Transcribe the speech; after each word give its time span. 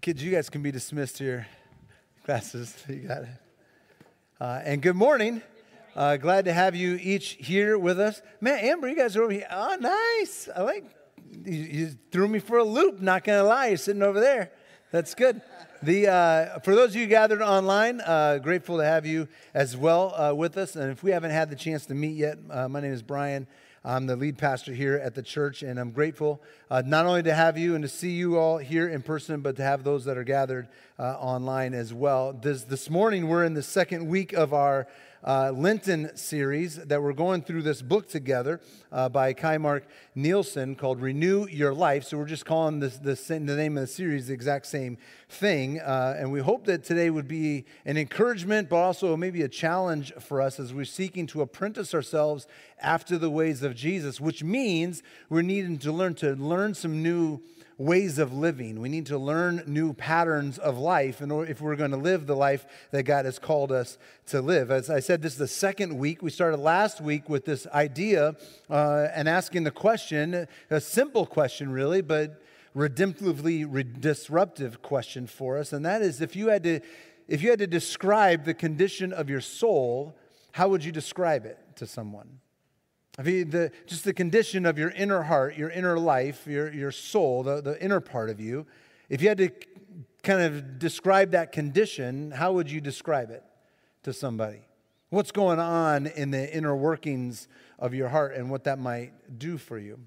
Kids, 0.00 0.24
you 0.24 0.30
guys 0.30 0.48
can 0.48 0.62
be 0.62 0.72
dismissed 0.72 1.16
to 1.16 1.24
your 1.24 1.46
classes. 2.24 2.74
You 2.88 3.06
got 3.06 3.22
it. 3.24 3.28
Uh, 4.40 4.62
and 4.64 4.80
good 4.80 4.96
morning. 4.96 5.42
Uh, 5.94 6.16
glad 6.16 6.46
to 6.46 6.54
have 6.54 6.74
you 6.74 6.98
each 7.02 7.32
here 7.38 7.78
with 7.78 8.00
us. 8.00 8.22
Man, 8.40 8.60
Amber, 8.60 8.88
you 8.88 8.96
guys 8.96 9.14
are 9.14 9.24
over 9.24 9.32
here. 9.32 9.46
Oh, 9.50 9.76
nice. 9.78 10.48
I 10.56 10.62
like. 10.62 10.84
You, 11.44 11.52
you 11.52 11.90
threw 12.10 12.28
me 12.28 12.38
for 12.38 12.56
a 12.56 12.64
loop. 12.64 13.02
Not 13.02 13.24
gonna 13.24 13.42
lie, 13.42 13.66
you're 13.66 13.76
sitting 13.76 14.02
over 14.02 14.20
there. 14.20 14.50
That's 14.90 15.14
good. 15.14 15.42
The 15.82 16.08
uh, 16.08 16.58
for 16.60 16.74
those 16.74 16.90
of 16.90 16.96
you 16.96 17.06
gathered 17.06 17.42
online, 17.42 18.00
uh, 18.00 18.38
grateful 18.38 18.78
to 18.78 18.84
have 18.84 19.04
you 19.04 19.28
as 19.52 19.76
well 19.76 20.14
uh, 20.14 20.32
with 20.32 20.56
us. 20.56 20.76
And 20.76 20.90
if 20.90 21.02
we 21.02 21.10
haven't 21.10 21.32
had 21.32 21.50
the 21.50 21.56
chance 21.56 21.84
to 21.86 21.94
meet 21.94 22.16
yet, 22.16 22.38
uh, 22.48 22.70
my 22.70 22.80
name 22.80 22.94
is 22.94 23.02
Brian. 23.02 23.46
I'm 23.82 24.06
the 24.06 24.14
lead 24.14 24.36
pastor 24.36 24.74
here 24.74 24.96
at 24.96 25.14
the 25.14 25.22
church, 25.22 25.62
and 25.62 25.80
I'm 25.80 25.90
grateful 25.90 26.42
uh, 26.70 26.82
not 26.84 27.06
only 27.06 27.22
to 27.22 27.34
have 27.34 27.56
you 27.56 27.74
and 27.74 27.82
to 27.82 27.88
see 27.88 28.10
you 28.10 28.36
all 28.36 28.58
here 28.58 28.86
in 28.86 29.00
person, 29.00 29.40
but 29.40 29.56
to 29.56 29.62
have 29.62 29.84
those 29.84 30.04
that 30.04 30.18
are 30.18 30.24
gathered 30.24 30.68
uh, 30.98 31.16
online 31.18 31.72
as 31.72 31.94
well. 31.94 32.34
This, 32.34 32.64
this 32.64 32.90
morning, 32.90 33.26
we're 33.26 33.44
in 33.44 33.54
the 33.54 33.62
second 33.62 34.06
week 34.06 34.34
of 34.34 34.52
our 34.52 34.86
uh, 35.24 35.52
Lenten 35.54 36.16
series 36.16 36.76
that 36.76 37.02
we're 37.02 37.12
going 37.12 37.42
through 37.42 37.62
this 37.62 37.82
book 37.82 38.08
together 38.08 38.60
uh, 38.90 39.08
by 39.08 39.32
Kai 39.32 39.58
Mark 39.58 39.84
Nielsen 40.14 40.74
called 40.74 41.00
Renew 41.00 41.46
Your 41.46 41.74
Life. 41.74 42.04
So 42.04 42.16
we're 42.16 42.24
just 42.24 42.46
calling 42.46 42.80
this, 42.80 42.96
this 42.96 43.26
the 43.26 43.38
name 43.38 43.76
of 43.76 43.82
the 43.82 43.86
series 43.86 44.28
the 44.28 44.34
exact 44.34 44.66
same 44.66 44.98
thing. 45.28 45.80
Uh, 45.80 46.16
and 46.18 46.32
we 46.32 46.40
hope 46.40 46.64
that 46.66 46.84
today 46.84 47.10
would 47.10 47.28
be 47.28 47.64
an 47.84 47.96
encouragement, 47.96 48.68
but 48.68 48.76
also 48.76 49.16
maybe 49.16 49.42
a 49.42 49.48
challenge 49.48 50.12
for 50.20 50.40
us 50.40 50.58
as 50.58 50.72
we're 50.72 50.84
seeking 50.84 51.26
to 51.28 51.42
apprentice 51.42 51.94
ourselves 51.94 52.46
after 52.80 53.18
the 53.18 53.30
ways 53.30 53.62
of 53.62 53.74
Jesus, 53.74 54.20
which 54.20 54.42
means 54.42 55.02
we're 55.28 55.42
needing 55.42 55.78
to 55.78 55.92
learn 55.92 56.14
to 56.14 56.34
learn 56.34 56.74
some 56.74 57.02
new 57.02 57.40
ways 57.80 58.18
of 58.18 58.30
living. 58.34 58.78
We 58.78 58.90
need 58.90 59.06
to 59.06 59.16
learn 59.16 59.64
new 59.66 59.94
patterns 59.94 60.58
of 60.58 60.76
life 60.76 61.22
in 61.22 61.30
order, 61.30 61.50
if 61.50 61.62
we're 61.62 61.76
going 61.76 61.92
to 61.92 61.96
live 61.96 62.26
the 62.26 62.36
life 62.36 62.66
that 62.90 63.04
God 63.04 63.24
has 63.24 63.38
called 63.38 63.72
us 63.72 63.96
to 64.26 64.42
live. 64.42 64.70
As 64.70 64.90
I 64.90 65.00
said, 65.00 65.22
this 65.22 65.32
is 65.32 65.38
the 65.38 65.48
second 65.48 65.96
week. 65.96 66.22
We 66.22 66.28
started 66.28 66.58
last 66.58 67.00
week 67.00 67.30
with 67.30 67.46
this 67.46 67.66
idea 67.68 68.36
uh, 68.68 69.06
and 69.14 69.26
asking 69.26 69.64
the 69.64 69.70
question, 69.70 70.46
a 70.68 70.80
simple 70.80 71.24
question, 71.24 71.72
really, 71.72 72.02
but 72.02 72.42
redemptively 72.76 73.66
re- 73.66 73.82
disruptive 73.82 74.82
question 74.82 75.26
for 75.26 75.56
us. 75.56 75.72
And 75.72 75.82
that 75.86 76.02
is 76.02 76.20
if 76.20 76.36
you 76.36 76.48
had 76.48 76.62
to 76.64 76.80
if 77.28 77.42
you 77.42 77.48
had 77.48 77.60
to 77.60 77.66
describe 77.66 78.44
the 78.44 78.54
condition 78.54 79.12
of 79.12 79.30
your 79.30 79.40
soul, 79.40 80.16
how 80.52 80.68
would 80.68 80.84
you 80.84 80.92
describe 80.92 81.46
it 81.46 81.58
to 81.76 81.86
someone? 81.86 82.40
I 83.18 83.22
mean, 83.22 83.50
the, 83.50 83.72
just 83.86 84.04
the 84.04 84.14
condition 84.14 84.64
of 84.64 84.78
your 84.78 84.90
inner 84.90 85.22
heart, 85.22 85.56
your 85.56 85.70
inner 85.70 85.98
life, 85.98 86.46
your, 86.46 86.72
your 86.72 86.92
soul, 86.92 87.42
the, 87.42 87.60
the 87.60 87.82
inner 87.82 88.00
part 88.00 88.30
of 88.30 88.40
you, 88.40 88.66
if 89.08 89.20
you 89.20 89.28
had 89.28 89.38
to 89.38 89.50
kind 90.22 90.42
of 90.42 90.78
describe 90.78 91.32
that 91.32 91.52
condition, 91.52 92.30
how 92.30 92.52
would 92.52 92.70
you 92.70 92.80
describe 92.80 93.30
it 93.30 93.42
to 94.04 94.12
somebody? 94.12 94.60
What's 95.10 95.32
going 95.32 95.58
on 95.58 96.06
in 96.06 96.30
the 96.30 96.54
inner 96.54 96.76
workings 96.76 97.48
of 97.78 97.94
your 97.94 98.08
heart 98.08 98.34
and 98.36 98.48
what 98.50 98.64
that 98.64 98.78
might 98.78 99.38
do 99.38 99.58
for 99.58 99.76
you? 99.76 99.98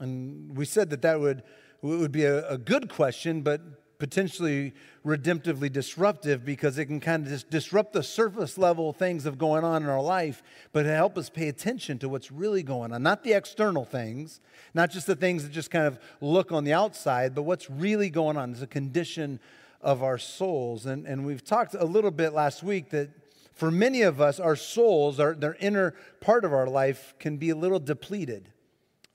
And 0.00 0.56
we 0.56 0.64
said 0.64 0.90
that 0.90 1.02
that 1.02 1.20
would, 1.20 1.42
would 1.82 2.12
be 2.12 2.24
a, 2.24 2.48
a 2.48 2.58
good 2.58 2.88
question, 2.88 3.42
but 3.42 3.60
potentially 4.04 4.74
redemptively 5.02 5.72
disruptive 5.72 6.44
because 6.44 6.76
it 6.76 6.84
can 6.84 7.00
kind 7.00 7.24
of 7.24 7.30
just 7.30 7.48
disrupt 7.48 7.94
the 7.94 8.02
surface 8.02 8.58
level 8.58 8.92
things 8.92 9.24
of 9.24 9.38
going 9.38 9.64
on 9.64 9.82
in 9.82 9.88
our 9.88 10.02
life, 10.02 10.42
but 10.74 10.84
help 10.84 11.16
us 11.16 11.30
pay 11.30 11.48
attention 11.48 11.98
to 11.98 12.06
what's 12.06 12.30
really 12.30 12.62
going 12.62 12.92
on. 12.92 13.02
Not 13.02 13.24
the 13.24 13.32
external 13.32 13.86
things, 13.86 14.40
not 14.74 14.90
just 14.90 15.06
the 15.06 15.16
things 15.16 15.42
that 15.42 15.52
just 15.52 15.70
kind 15.70 15.86
of 15.86 15.98
look 16.20 16.52
on 16.52 16.64
the 16.64 16.74
outside, 16.74 17.34
but 17.34 17.44
what's 17.44 17.70
really 17.70 18.10
going 18.10 18.36
on 18.36 18.52
is 18.52 18.60
a 18.60 18.66
condition 18.66 19.40
of 19.80 20.02
our 20.02 20.18
souls. 20.18 20.84
And, 20.84 21.06
and 21.06 21.24
we've 21.24 21.42
talked 21.42 21.72
a 21.72 21.86
little 21.86 22.10
bit 22.10 22.34
last 22.34 22.62
week 22.62 22.90
that 22.90 23.08
for 23.54 23.70
many 23.70 24.02
of 24.02 24.20
us, 24.20 24.38
our 24.38 24.54
souls, 24.54 25.18
our, 25.18 25.34
their 25.34 25.56
inner 25.60 25.94
part 26.20 26.44
of 26.44 26.52
our 26.52 26.66
life, 26.66 27.14
can 27.18 27.38
be 27.38 27.48
a 27.48 27.56
little 27.56 27.80
depleted 27.80 28.50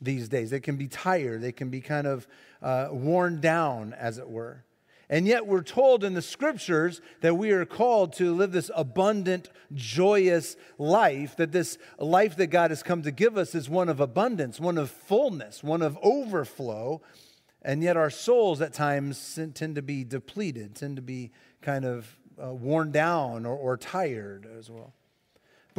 these 0.02 0.30
days. 0.30 0.50
They 0.50 0.60
can 0.60 0.78
be 0.78 0.88
tired, 0.88 1.42
they 1.42 1.52
can 1.52 1.70
be 1.70 1.80
kind 1.80 2.08
of 2.08 2.28
uh, 2.60 2.88
worn 2.92 3.40
down, 3.40 3.94
as 3.94 4.18
it 4.18 4.28
were. 4.28 4.64
And 5.12 5.26
yet, 5.26 5.48
we're 5.48 5.64
told 5.64 6.04
in 6.04 6.14
the 6.14 6.22
scriptures 6.22 7.02
that 7.22 7.36
we 7.36 7.50
are 7.50 7.66
called 7.66 8.14
to 8.14 8.32
live 8.36 8.52
this 8.52 8.70
abundant, 8.76 9.50
joyous 9.74 10.56
life, 10.78 11.36
that 11.38 11.52
this 11.52 11.80
life 11.98 12.36
that 12.36 12.48
God 12.48 12.70
has 12.70 12.84
come 12.84 13.02
to 13.02 13.12
give 13.12 13.36
us 13.36 13.56
is 13.56 13.68
one 13.68 13.90
of 13.90 14.00
abundance, 14.00 14.60
one 14.60 14.78
of 14.78 14.92
fullness, 14.92 15.64
one 15.64 15.82
of 15.82 15.98
overflow. 16.04 17.02
And 17.64 17.82
yet, 17.82 17.98
our 17.98 18.12
souls 18.12 18.62
at 18.62 18.72
times 18.72 19.40
tend 19.56 19.76
to 19.76 19.82
be 19.82 20.04
depleted, 20.04 20.76
tend 20.76 20.98
to 20.98 21.02
be 21.02 21.32
kind 21.62 21.86
of 21.86 22.20
uh, 22.42 22.54
worn 22.54 22.92
down 22.92 23.48
or, 23.48 23.56
or 23.56 23.78
tired 23.78 24.48
as 24.58 24.70
well. 24.70 24.94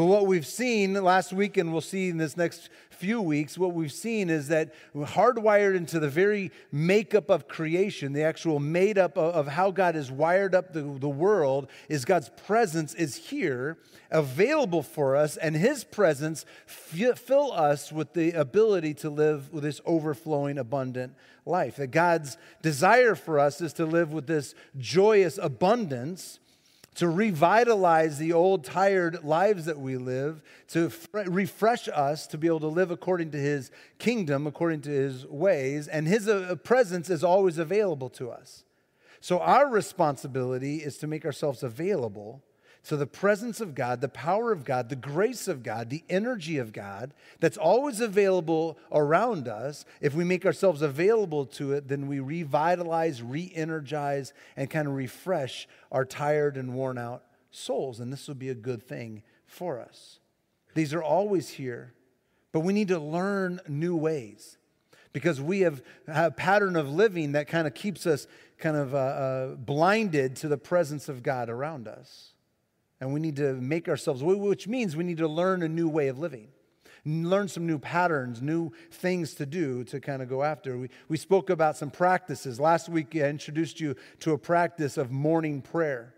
But 0.01 0.07
what 0.07 0.27
we've 0.27 0.47
seen 0.47 0.95
last 0.95 1.31
week, 1.31 1.59
and 1.59 1.73
we'll 1.73 1.83
see 1.83 2.09
in 2.09 2.17
this 2.17 2.35
next 2.35 2.71
few 2.89 3.21
weeks, 3.21 3.59
what 3.59 3.75
we've 3.75 3.93
seen 3.93 4.31
is 4.31 4.49
that 4.49 4.73
hardwired 4.97 5.77
into 5.77 6.01
the 6.01 6.09
very 6.09 6.53
makeup 6.73 7.29
of 7.29 7.49
creation, 7.49 8.15
the 8.15 8.23
actual 8.23 8.61
made 8.61 8.97
up 8.97 9.19
of, 9.19 9.47
how 9.47 9.71
God 9.71 9.97
has 9.97 10.11
wired 10.11 10.55
up 10.55 10.73
the, 10.73 10.81
the 10.81 11.07
world, 11.07 11.69
is 11.91 12.07
God's 12.07 12.31
presence 12.47 12.95
is 12.95 13.15
here, 13.15 13.77
available 14.11 14.83
for 14.83 15.17
us, 15.17 15.37
and 15.37 15.55
His 15.55 15.85
presence 15.85 16.47
f- 16.67 17.19
fill 17.19 17.53
us 17.53 17.93
with 17.93 18.15
the 18.15 18.33
ability 18.33 18.95
to 18.95 19.11
live 19.11 19.53
with 19.53 19.65
this 19.65 19.83
overflowing, 19.85 20.57
abundant 20.57 21.15
life. 21.45 21.77
That 21.77 21.89
God's 21.89 22.39
desire 22.63 23.15
for 23.15 23.39
us 23.39 23.61
is 23.61 23.75
to 23.75 23.85
live 23.85 24.15
with 24.15 24.27
this 24.27 24.55
joyous 24.79 25.37
abundance 25.37 26.41
to 26.97 27.09
revitalize 27.09 28.19
the 28.19 28.33
old 28.33 28.65
tired 28.65 29.25
lives 29.25 29.65
that 29.67 29.79
we 29.79 29.97
live, 29.97 30.43
to 30.69 30.91
refresh 31.13 31.89
us 31.89 32.27
to 32.27 32.39
be 32.39 32.47
able 32.47 32.61
to 32.61 32.67
live 32.67 32.91
according 32.91 33.31
to 33.31 33.39
his 33.39 33.71
kingdom, 33.99 34.47
according 34.47 34.81
to 34.83 34.91
his 34.91 35.27
ways, 35.27 35.87
and 35.89 36.09
his 36.09 36.29
uh, 36.29 36.57
presence 36.65 37.09
is 37.09 37.23
always 37.23 37.59
available 37.59 38.11
to 38.11 38.31
us. 38.31 38.65
So 39.21 39.39
our 39.41 39.69
responsibility 39.69 40.79
is 40.79 40.99
to 40.99 41.07
make 41.07 41.25
ourselves 41.25 41.63
available 41.63 42.43
so, 42.83 42.97
the 42.97 43.07
presence 43.07 43.61
of 43.61 43.75
God, 43.75 44.01
the 44.01 44.09
power 44.09 44.53
of 44.53 44.65
God, 44.65 44.89
the 44.89 44.97
grace 44.97 45.49
of 45.49 45.63
God, 45.63 45.91
the 45.91 46.03
energy 46.09 46.57
of 46.57 46.73
God 46.73 47.13
that's 47.39 47.59
always 47.59 48.01
available 48.01 48.79
around 48.91 49.49
us, 49.49 49.85
if 50.01 50.15
we 50.15 50.25
make 50.25 50.47
ourselves 50.47 50.81
available 50.81 51.45
to 51.47 51.73
it, 51.73 51.89
then 51.89 52.07
we 52.07 52.21
revitalize, 52.21 53.23
re 53.23 53.53
energize, 53.55 54.33
and 54.57 54.71
kind 54.71 54.89
of 54.89 54.95
refresh 54.95 55.69
our 55.93 56.07
tired 56.07 56.57
and 56.57 56.75
worn 56.75 56.97
out 56.97 57.25
souls. 57.51 58.01
And 58.01 58.11
this 58.11 58.27
will 58.27 58.35
be 58.35 58.49
a 58.49 58.55
good 58.55 58.83
thing 58.83 59.23
for 59.47 59.79
us. 59.79 60.19
These 60.75 60.95
are 60.95 61.03
always 61.03 61.51
here, 61.51 61.93
but 62.51 62.61
we 62.61 62.73
need 62.73 62.89
to 62.89 62.99
learn 62.99 63.61
new 63.69 63.95
ways 63.95 64.57
because 65.13 65.39
we 65.39 65.61
have 65.61 65.83
a 66.07 66.31
pattern 66.31 66.77
of 66.77 66.89
living 66.89 67.33
that 67.33 67.47
kind 67.47 67.67
of 67.67 67.75
keeps 67.75 68.07
us 68.07 68.27
kind 68.57 68.77
of 68.77 68.95
uh, 68.95 68.99
uh, 68.99 69.47
blinded 69.57 70.37
to 70.37 70.49
the 70.49 70.57
presence 70.57 71.11
of 71.11 71.23
God 71.23 71.51
around 71.51 71.87
us. 71.87 72.30
And 73.01 73.15
we 73.15 73.21
need 73.21 73.37
to 73.37 73.55
make 73.55 73.89
ourselves, 73.89 74.23
which 74.23 74.69
means 74.69 74.95
we 74.95 75.05
need 75.05 75.19
to 75.19 75.29
learn 75.29 75.63
a 75.63 75.69
new 75.69 75.89
way 75.89 76.09
of 76.09 76.19
living, 76.19 76.49
learn 77.07 77.49
some 77.49 77.67
new 77.67 77.79
patterns, 77.79 78.43
new 78.43 78.73
things 78.91 79.35
to 79.35 79.47
do 79.47 79.85
to 79.85 80.01
kind 80.01 80.21
of 80.21 80.29
go 80.29 80.43
after. 80.43 80.77
We, 80.77 80.91
we 81.09 81.17
spoke 81.17 81.49
about 81.49 81.79
some 81.79 81.91
practices. 81.91 82.61
Last 82.61 82.91
week, 82.91 83.17
I 83.17 83.21
introduced 83.21 83.81
you 83.81 83.97
to 84.21 84.33
a 84.33 84.39
practice 84.39 84.99
of 84.99 85.11
morning 85.11 85.63
prayer. 85.63 86.15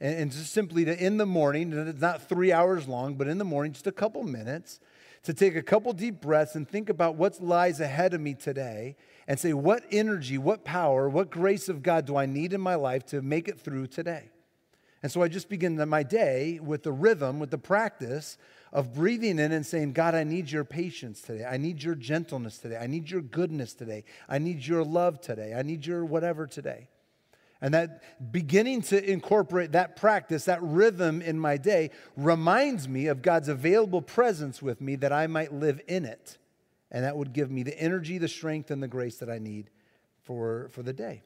And, 0.00 0.18
and 0.18 0.32
just 0.32 0.52
simply 0.52 0.86
to, 0.86 1.04
in 1.04 1.18
the 1.18 1.26
morning, 1.26 1.72
it's 1.74 2.00
not 2.00 2.26
three 2.26 2.50
hours 2.50 2.88
long, 2.88 3.16
but 3.16 3.28
in 3.28 3.36
the 3.36 3.44
morning, 3.44 3.72
just 3.72 3.86
a 3.86 3.92
couple 3.92 4.22
minutes, 4.22 4.80
to 5.24 5.34
take 5.34 5.54
a 5.54 5.62
couple 5.62 5.92
deep 5.92 6.22
breaths 6.22 6.54
and 6.54 6.66
think 6.66 6.88
about 6.88 7.16
what 7.16 7.42
lies 7.42 7.80
ahead 7.80 8.14
of 8.14 8.22
me 8.22 8.32
today 8.32 8.96
and 9.28 9.38
say, 9.38 9.52
what 9.52 9.82
energy, 9.90 10.38
what 10.38 10.64
power, 10.64 11.10
what 11.10 11.30
grace 11.30 11.68
of 11.68 11.82
God 11.82 12.06
do 12.06 12.16
I 12.16 12.24
need 12.24 12.54
in 12.54 12.60
my 12.60 12.76
life 12.76 13.04
to 13.06 13.20
make 13.20 13.48
it 13.48 13.60
through 13.60 13.88
today? 13.88 14.30
And 15.06 15.12
so 15.12 15.22
I 15.22 15.28
just 15.28 15.48
begin 15.48 15.76
my 15.88 16.02
day 16.02 16.58
with 16.60 16.82
the 16.82 16.90
rhythm, 16.90 17.38
with 17.38 17.52
the 17.52 17.58
practice 17.58 18.38
of 18.72 18.92
breathing 18.92 19.38
in 19.38 19.52
and 19.52 19.64
saying, 19.64 19.92
God, 19.92 20.16
I 20.16 20.24
need 20.24 20.50
your 20.50 20.64
patience 20.64 21.22
today. 21.22 21.44
I 21.44 21.58
need 21.58 21.80
your 21.80 21.94
gentleness 21.94 22.58
today. 22.58 22.76
I 22.76 22.88
need 22.88 23.08
your 23.08 23.20
goodness 23.20 23.72
today. 23.72 24.02
I 24.28 24.38
need 24.38 24.66
your 24.66 24.82
love 24.82 25.20
today. 25.20 25.54
I 25.56 25.62
need 25.62 25.86
your 25.86 26.04
whatever 26.04 26.48
today. 26.48 26.88
And 27.60 27.72
that 27.72 28.32
beginning 28.32 28.82
to 28.82 29.12
incorporate 29.12 29.70
that 29.70 29.94
practice, 29.94 30.46
that 30.46 30.60
rhythm 30.60 31.22
in 31.22 31.38
my 31.38 31.56
day, 31.56 31.92
reminds 32.16 32.88
me 32.88 33.06
of 33.06 33.22
God's 33.22 33.48
available 33.48 34.02
presence 34.02 34.60
with 34.60 34.80
me 34.80 34.96
that 34.96 35.12
I 35.12 35.28
might 35.28 35.52
live 35.52 35.80
in 35.86 36.04
it. 36.04 36.36
And 36.90 37.04
that 37.04 37.16
would 37.16 37.32
give 37.32 37.48
me 37.48 37.62
the 37.62 37.80
energy, 37.80 38.18
the 38.18 38.26
strength, 38.26 38.72
and 38.72 38.82
the 38.82 38.88
grace 38.88 39.18
that 39.18 39.30
I 39.30 39.38
need 39.38 39.70
for, 40.24 40.68
for 40.72 40.82
the 40.82 40.92
day. 40.92 41.22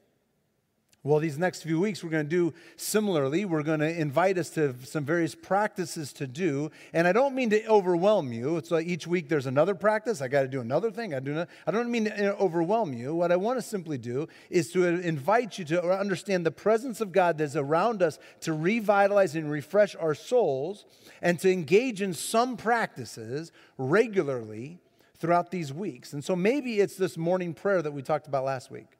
Well, 1.03 1.17
these 1.17 1.39
next 1.39 1.63
few 1.63 1.79
weeks, 1.79 2.03
we're 2.03 2.11
going 2.11 2.25
to 2.25 2.29
do 2.29 2.53
similarly. 2.75 3.43
We're 3.43 3.63
going 3.63 3.79
to 3.79 3.89
invite 3.89 4.37
us 4.37 4.51
to 4.51 4.75
some 4.83 5.03
various 5.03 5.33
practices 5.33 6.13
to 6.13 6.27
do. 6.27 6.69
And 6.93 7.07
I 7.07 7.11
don't 7.11 7.33
mean 7.33 7.49
to 7.49 7.67
overwhelm 7.67 8.31
you. 8.31 8.57
It's 8.57 8.69
like 8.69 8.85
each 8.85 9.07
week 9.07 9.27
there's 9.27 9.47
another 9.47 9.73
practice. 9.73 10.21
I 10.21 10.27
got 10.27 10.43
to 10.43 10.47
do 10.47 10.61
another 10.61 10.91
thing. 10.91 11.15
I, 11.15 11.19
do 11.19 11.33
not, 11.33 11.49
I 11.65 11.71
don't 11.71 11.89
mean 11.89 12.05
to 12.05 12.37
overwhelm 12.37 12.93
you. 12.93 13.15
What 13.15 13.31
I 13.31 13.35
want 13.35 13.57
to 13.57 13.63
simply 13.63 13.97
do 13.97 14.27
is 14.51 14.71
to 14.73 14.85
invite 14.85 15.57
you 15.57 15.65
to 15.65 15.81
understand 15.81 16.45
the 16.45 16.51
presence 16.51 17.01
of 17.01 17.11
God 17.11 17.39
that's 17.39 17.55
around 17.55 18.03
us 18.03 18.19
to 18.41 18.53
revitalize 18.53 19.35
and 19.35 19.49
refresh 19.49 19.95
our 19.95 20.13
souls 20.13 20.85
and 21.19 21.39
to 21.39 21.51
engage 21.51 22.03
in 22.03 22.13
some 22.13 22.57
practices 22.57 23.51
regularly 23.79 24.77
throughout 25.17 25.49
these 25.49 25.73
weeks. 25.73 26.13
And 26.13 26.23
so 26.23 26.35
maybe 26.35 26.79
it's 26.79 26.95
this 26.95 27.17
morning 27.17 27.55
prayer 27.55 27.81
that 27.81 27.91
we 27.91 28.03
talked 28.03 28.27
about 28.27 28.43
last 28.43 28.69
week. 28.69 28.99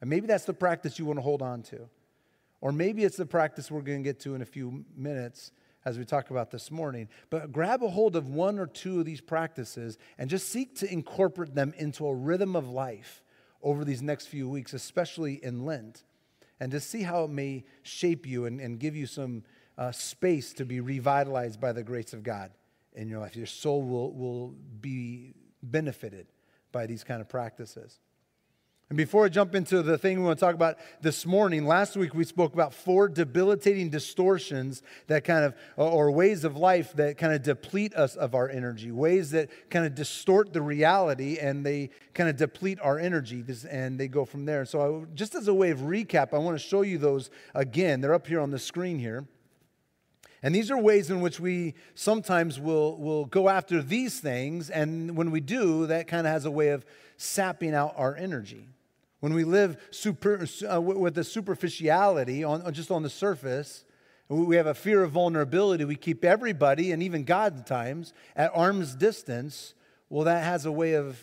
And 0.00 0.08
maybe 0.08 0.26
that's 0.26 0.44
the 0.44 0.54
practice 0.54 0.98
you 0.98 1.06
want 1.06 1.18
to 1.18 1.22
hold 1.22 1.42
on 1.42 1.62
to. 1.64 1.88
Or 2.60 2.72
maybe 2.72 3.04
it's 3.04 3.16
the 3.16 3.26
practice 3.26 3.70
we're 3.70 3.82
going 3.82 4.02
to 4.02 4.08
get 4.08 4.20
to 4.20 4.34
in 4.34 4.42
a 4.42 4.46
few 4.46 4.84
minutes 4.96 5.52
as 5.84 5.98
we 5.98 6.04
talk 6.04 6.30
about 6.30 6.50
this 6.50 6.70
morning. 6.70 7.08
But 7.30 7.52
grab 7.52 7.82
a 7.82 7.88
hold 7.88 8.16
of 8.16 8.28
one 8.28 8.58
or 8.58 8.66
two 8.66 9.00
of 9.00 9.06
these 9.06 9.20
practices 9.20 9.96
and 10.18 10.28
just 10.28 10.48
seek 10.48 10.76
to 10.76 10.92
incorporate 10.92 11.54
them 11.54 11.72
into 11.76 12.06
a 12.06 12.14
rhythm 12.14 12.56
of 12.56 12.68
life 12.68 13.22
over 13.62 13.84
these 13.84 14.02
next 14.02 14.26
few 14.26 14.48
weeks, 14.48 14.72
especially 14.72 15.42
in 15.42 15.64
Lent, 15.64 16.04
and 16.60 16.70
to 16.72 16.80
see 16.80 17.02
how 17.02 17.24
it 17.24 17.30
may 17.30 17.64
shape 17.82 18.26
you 18.26 18.46
and, 18.46 18.60
and 18.60 18.78
give 18.78 18.96
you 18.96 19.06
some 19.06 19.44
uh, 19.76 19.92
space 19.92 20.52
to 20.54 20.64
be 20.64 20.80
revitalized 20.80 21.60
by 21.60 21.72
the 21.72 21.82
grace 21.82 22.12
of 22.12 22.22
God 22.22 22.50
in 22.94 23.08
your 23.08 23.20
life. 23.20 23.36
Your 23.36 23.46
soul 23.46 23.82
will, 23.82 24.12
will 24.12 24.54
be 24.80 25.34
benefited 25.62 26.26
by 26.72 26.86
these 26.86 27.04
kind 27.04 27.20
of 27.20 27.28
practices. 27.28 28.00
And 28.90 28.96
before 28.96 29.26
I 29.26 29.28
jump 29.28 29.54
into 29.54 29.82
the 29.82 29.98
thing 29.98 30.18
we 30.18 30.24
want 30.24 30.38
to 30.38 30.44
talk 30.44 30.54
about 30.54 30.78
this 31.02 31.26
morning, 31.26 31.66
last 31.66 31.94
week 31.94 32.14
we 32.14 32.24
spoke 32.24 32.54
about 32.54 32.72
four 32.72 33.06
debilitating 33.06 33.90
distortions 33.90 34.82
that 35.08 35.24
kind 35.24 35.44
of, 35.44 35.54
or 35.76 36.10
ways 36.10 36.42
of 36.42 36.56
life 36.56 36.94
that 36.94 37.18
kind 37.18 37.34
of 37.34 37.42
deplete 37.42 37.94
us 37.94 38.16
of 38.16 38.34
our 38.34 38.48
energy, 38.48 38.90
ways 38.90 39.30
that 39.32 39.50
kind 39.68 39.84
of 39.84 39.94
distort 39.94 40.54
the 40.54 40.62
reality 40.62 41.36
and 41.38 41.66
they 41.66 41.90
kind 42.14 42.30
of 42.30 42.36
deplete 42.36 42.78
our 42.80 42.98
energy 42.98 43.44
and 43.70 44.00
they 44.00 44.08
go 44.08 44.24
from 44.24 44.46
there. 44.46 44.64
So, 44.64 45.02
I, 45.02 45.14
just 45.14 45.34
as 45.34 45.48
a 45.48 45.54
way 45.54 45.68
of 45.68 45.80
recap, 45.80 46.32
I 46.32 46.38
want 46.38 46.58
to 46.58 46.66
show 46.66 46.80
you 46.80 46.96
those 46.96 47.28
again. 47.54 48.00
They're 48.00 48.14
up 48.14 48.26
here 48.26 48.40
on 48.40 48.50
the 48.50 48.58
screen 48.58 48.98
here. 48.98 49.26
And 50.42 50.54
these 50.54 50.70
are 50.70 50.78
ways 50.78 51.10
in 51.10 51.20
which 51.20 51.38
we 51.38 51.74
sometimes 51.94 52.58
will, 52.58 52.96
will 52.96 53.26
go 53.26 53.50
after 53.50 53.82
these 53.82 54.20
things. 54.20 54.70
And 54.70 55.14
when 55.14 55.30
we 55.30 55.40
do, 55.40 55.86
that 55.88 56.06
kind 56.06 56.26
of 56.26 56.32
has 56.32 56.46
a 56.46 56.50
way 56.50 56.68
of 56.68 56.86
sapping 57.18 57.74
out 57.74 57.92
our 57.96 58.16
energy. 58.16 58.68
When 59.20 59.34
we 59.34 59.44
live 59.44 59.76
super, 59.90 60.46
uh, 60.70 60.80
with 60.80 61.14
the 61.14 61.24
superficiality 61.24 62.44
on, 62.44 62.72
just 62.72 62.90
on 62.90 63.02
the 63.02 63.10
surface, 63.10 63.84
we 64.28 64.56
have 64.56 64.66
a 64.66 64.74
fear 64.74 65.02
of 65.02 65.12
vulnerability. 65.12 65.84
We 65.84 65.96
keep 65.96 66.24
everybody, 66.24 66.92
and 66.92 67.02
even 67.02 67.24
God 67.24 67.58
at 67.58 67.66
times, 67.66 68.12
at 68.36 68.52
arm's 68.54 68.94
distance. 68.94 69.74
Well, 70.08 70.24
that 70.24 70.44
has 70.44 70.66
a 70.66 70.72
way 70.72 70.94
of 70.94 71.18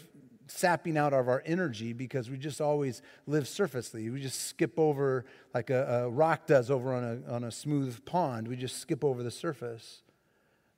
sapping 0.48 0.98
out 0.98 1.14
of 1.14 1.28
our 1.28 1.42
energy 1.46 1.94
because 1.94 2.30
we 2.30 2.38
just 2.38 2.62
always 2.62 3.02
live 3.28 3.48
surfacely. 3.48 4.10
We 4.10 4.22
just 4.22 4.48
skip 4.48 4.78
over, 4.78 5.26
like 5.54 5.70
a, 5.70 6.04
a 6.04 6.10
rock 6.10 6.48
does 6.48 6.70
over 6.70 6.94
on 6.94 7.04
a, 7.04 7.32
on 7.32 7.44
a 7.44 7.52
smooth 7.52 8.04
pond. 8.06 8.48
We 8.48 8.56
just 8.56 8.80
skip 8.80 9.04
over 9.04 9.24
the 9.24 9.32
surface. 9.32 10.02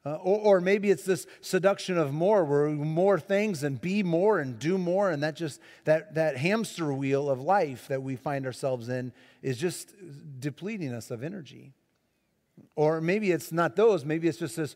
Uh, 0.05 0.15
or, 0.15 0.39
or, 0.39 0.61
maybe 0.61 0.89
it's 0.89 1.03
this 1.03 1.27
seduction 1.41 1.97
of 1.97 2.13
more, 2.13 2.45
where 2.45 2.69
more 2.69 3.19
things 3.19 3.63
and 3.63 3.81
be 3.81 4.03
more 4.03 4.39
and 4.39 4.57
do 4.57 4.77
more, 4.77 5.11
and 5.11 5.21
that 5.21 5.35
just 5.35 5.59
that 5.83 6.15
that 6.15 6.37
hamster 6.37 6.93
wheel 6.93 7.29
of 7.29 7.41
life 7.41 7.87
that 7.89 8.01
we 8.01 8.15
find 8.15 8.45
ourselves 8.45 8.87
in 8.87 9.11
is 9.41 9.57
just 9.57 9.93
depleting 10.39 10.93
us 10.93 11.11
of 11.11 11.23
energy. 11.23 11.73
Or 12.75 13.01
maybe 13.01 13.31
it's 13.31 13.51
not 13.51 13.75
those, 13.75 14.05
maybe 14.05 14.27
it's 14.27 14.37
just 14.37 14.55
this 14.55 14.75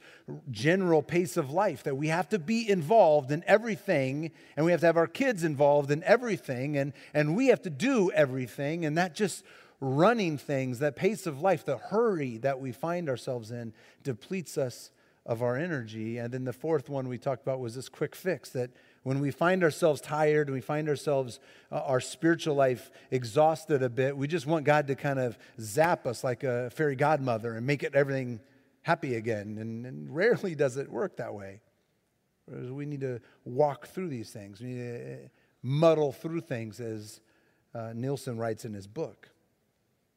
general 0.49 1.01
pace 1.01 1.37
of 1.37 1.51
life 1.51 1.83
that 1.83 1.95
we 1.95 2.07
have 2.07 2.27
to 2.29 2.39
be 2.39 2.69
involved 2.69 3.31
in 3.31 3.43
everything, 3.47 4.31
and 4.55 4.65
we 4.65 4.71
have 4.71 4.81
to 4.81 4.87
have 4.87 4.97
our 4.97 5.07
kids 5.07 5.43
involved 5.43 5.91
in 5.91 6.03
everything, 6.03 6.77
and, 6.77 6.93
and 7.13 7.35
we 7.35 7.47
have 7.47 7.61
to 7.61 7.69
do 7.69 8.11
everything, 8.11 8.85
and 8.85 8.97
that 8.97 9.15
just 9.15 9.43
running 9.79 10.37
things, 10.37 10.79
that 10.79 10.95
pace 10.95 11.25
of 11.25 11.41
life, 11.41 11.65
the 11.65 11.77
hurry 11.77 12.37
that 12.37 12.59
we 12.59 12.71
find 12.71 13.09
ourselves 13.09 13.51
in, 13.51 13.73
depletes 14.03 14.57
us 14.57 14.91
of 15.25 15.43
our 15.43 15.55
energy. 15.55 16.17
And 16.17 16.33
then 16.33 16.45
the 16.45 16.53
fourth 16.53 16.89
one 16.89 17.07
we 17.07 17.17
talked 17.17 17.43
about 17.43 17.59
was 17.59 17.75
this 17.75 17.89
quick 17.89 18.15
fix 18.15 18.49
that 18.49 18.71
when 19.03 19.19
we 19.19 19.31
find 19.31 19.63
ourselves 19.63 20.01
tired 20.01 20.47
and 20.47 20.55
we 20.55 20.61
find 20.61 20.89
ourselves, 20.89 21.39
uh, 21.71 21.81
our 21.81 21.99
spiritual 21.99 22.55
life 22.55 22.91
exhausted 23.11 23.83
a 23.83 23.89
bit, 23.89 24.15
we 24.15 24.27
just 24.27 24.45
want 24.45 24.65
God 24.65 24.87
to 24.87 24.95
kind 24.95 25.19
of 25.19 25.37
zap 25.59 26.07
us 26.07 26.23
like 26.23 26.43
a 26.43 26.69
fairy 26.71 26.95
godmother 26.95 27.55
and 27.55 27.65
make 27.65 27.83
it 27.83 27.95
everything 27.95 28.39
happy 28.81 29.15
again. 29.15 29.57
And, 29.59 29.85
and 29.85 30.15
rarely 30.15 30.55
does 30.55 30.77
it 30.77 30.89
work 30.89 31.17
that 31.17 31.33
way. 31.33 31.61
We 32.47 32.85
need 32.85 33.01
to 33.01 33.21
walk 33.45 33.87
through 33.87 34.09
these 34.09 34.31
things, 34.31 34.59
we 34.59 34.67
need 34.67 34.79
to 34.79 35.13
uh, 35.13 35.27
muddle 35.63 36.11
through 36.11 36.41
things, 36.41 36.79
as 36.79 37.21
uh, 37.73 37.93
Nielsen 37.93 38.37
writes 38.37 38.65
in 38.65 38.73
his 38.73 38.87
book. 38.87 39.29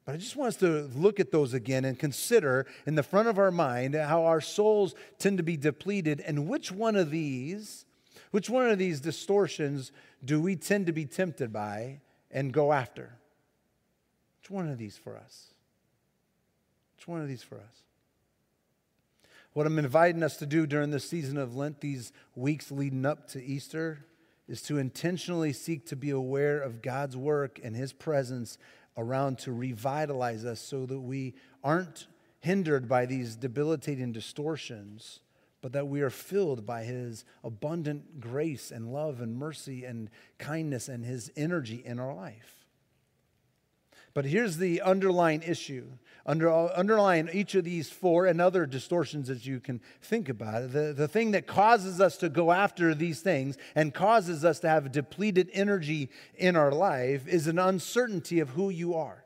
But 0.04 0.14
I 0.14 0.18
just 0.18 0.36
want 0.36 0.48
us 0.48 0.56
to 0.56 0.90
look 0.94 1.18
at 1.18 1.30
those 1.30 1.54
again 1.54 1.84
and 1.84 1.98
consider 1.98 2.66
in 2.86 2.94
the 2.94 3.02
front 3.02 3.28
of 3.28 3.38
our 3.38 3.50
mind 3.50 3.94
how 3.94 4.24
our 4.24 4.40
souls 4.40 4.94
tend 5.18 5.38
to 5.38 5.42
be 5.42 5.56
depleted 5.56 6.20
and 6.20 6.46
which 6.46 6.70
one 6.70 6.94
of 6.94 7.10
these, 7.10 7.86
which 8.30 8.50
one 8.50 8.68
of 8.68 8.78
these 8.78 9.00
distortions 9.00 9.92
do 10.22 10.40
we 10.42 10.56
tend 10.56 10.86
to 10.86 10.92
be 10.92 11.06
tempted 11.06 11.52
by 11.52 12.00
and 12.30 12.52
go 12.52 12.72
after? 12.72 13.16
Which 14.42 14.50
one 14.50 14.68
of 14.68 14.76
these 14.76 14.98
for 14.98 15.16
us? 15.16 15.54
Which 16.96 17.08
one 17.08 17.22
of 17.22 17.28
these 17.28 17.42
for 17.42 17.56
us? 17.56 17.82
What 19.54 19.66
I'm 19.66 19.78
inviting 19.78 20.22
us 20.22 20.36
to 20.38 20.46
do 20.46 20.66
during 20.66 20.90
this 20.90 21.08
season 21.08 21.38
of 21.38 21.56
Lent, 21.56 21.80
these 21.80 22.12
weeks 22.34 22.70
leading 22.70 23.06
up 23.06 23.28
to 23.28 23.42
Easter, 23.42 24.04
is 24.48 24.60
to 24.62 24.78
intentionally 24.78 25.52
seek 25.52 25.86
to 25.86 25.96
be 25.96 26.10
aware 26.10 26.60
of 26.60 26.82
God's 26.82 27.16
work 27.16 27.60
and 27.62 27.74
His 27.74 27.92
presence 27.92 28.58
around 28.96 29.38
to 29.38 29.52
revitalize 29.52 30.44
us 30.44 30.60
so 30.60 30.86
that 30.86 31.00
we 31.00 31.34
aren't 31.62 32.06
hindered 32.40 32.88
by 32.88 33.06
these 33.06 33.36
debilitating 33.36 34.12
distortions, 34.12 35.20
but 35.60 35.72
that 35.72 35.88
we 35.88 36.02
are 36.02 36.10
filled 36.10 36.66
by 36.66 36.84
His 36.84 37.24
abundant 37.42 38.20
grace 38.20 38.70
and 38.70 38.92
love 38.92 39.20
and 39.20 39.36
mercy 39.36 39.84
and 39.84 40.10
kindness 40.38 40.88
and 40.88 41.04
His 41.04 41.30
energy 41.36 41.82
in 41.84 41.98
our 41.98 42.14
life. 42.14 42.66
But 44.12 44.26
here's 44.26 44.58
the 44.58 44.80
underlying 44.80 45.42
issue. 45.42 45.86
Under, 46.26 46.50
underlying 46.50 47.28
each 47.32 47.54
of 47.54 47.64
these 47.64 47.90
four 47.90 48.26
and 48.26 48.40
other 48.40 48.64
distortions 48.64 49.28
that 49.28 49.44
you 49.44 49.60
can 49.60 49.80
think 50.00 50.28
about, 50.28 50.72
the, 50.72 50.94
the 50.96 51.08
thing 51.08 51.32
that 51.32 51.46
causes 51.46 52.00
us 52.00 52.16
to 52.18 52.28
go 52.30 52.50
after 52.50 52.94
these 52.94 53.20
things 53.20 53.58
and 53.74 53.92
causes 53.92 54.44
us 54.44 54.60
to 54.60 54.68
have 54.68 54.90
depleted 54.90 55.50
energy 55.52 56.08
in 56.36 56.56
our 56.56 56.72
life 56.72 57.28
is 57.28 57.46
an 57.46 57.58
uncertainty 57.58 58.40
of 58.40 58.50
who 58.50 58.70
you 58.70 58.94
are. 58.94 59.23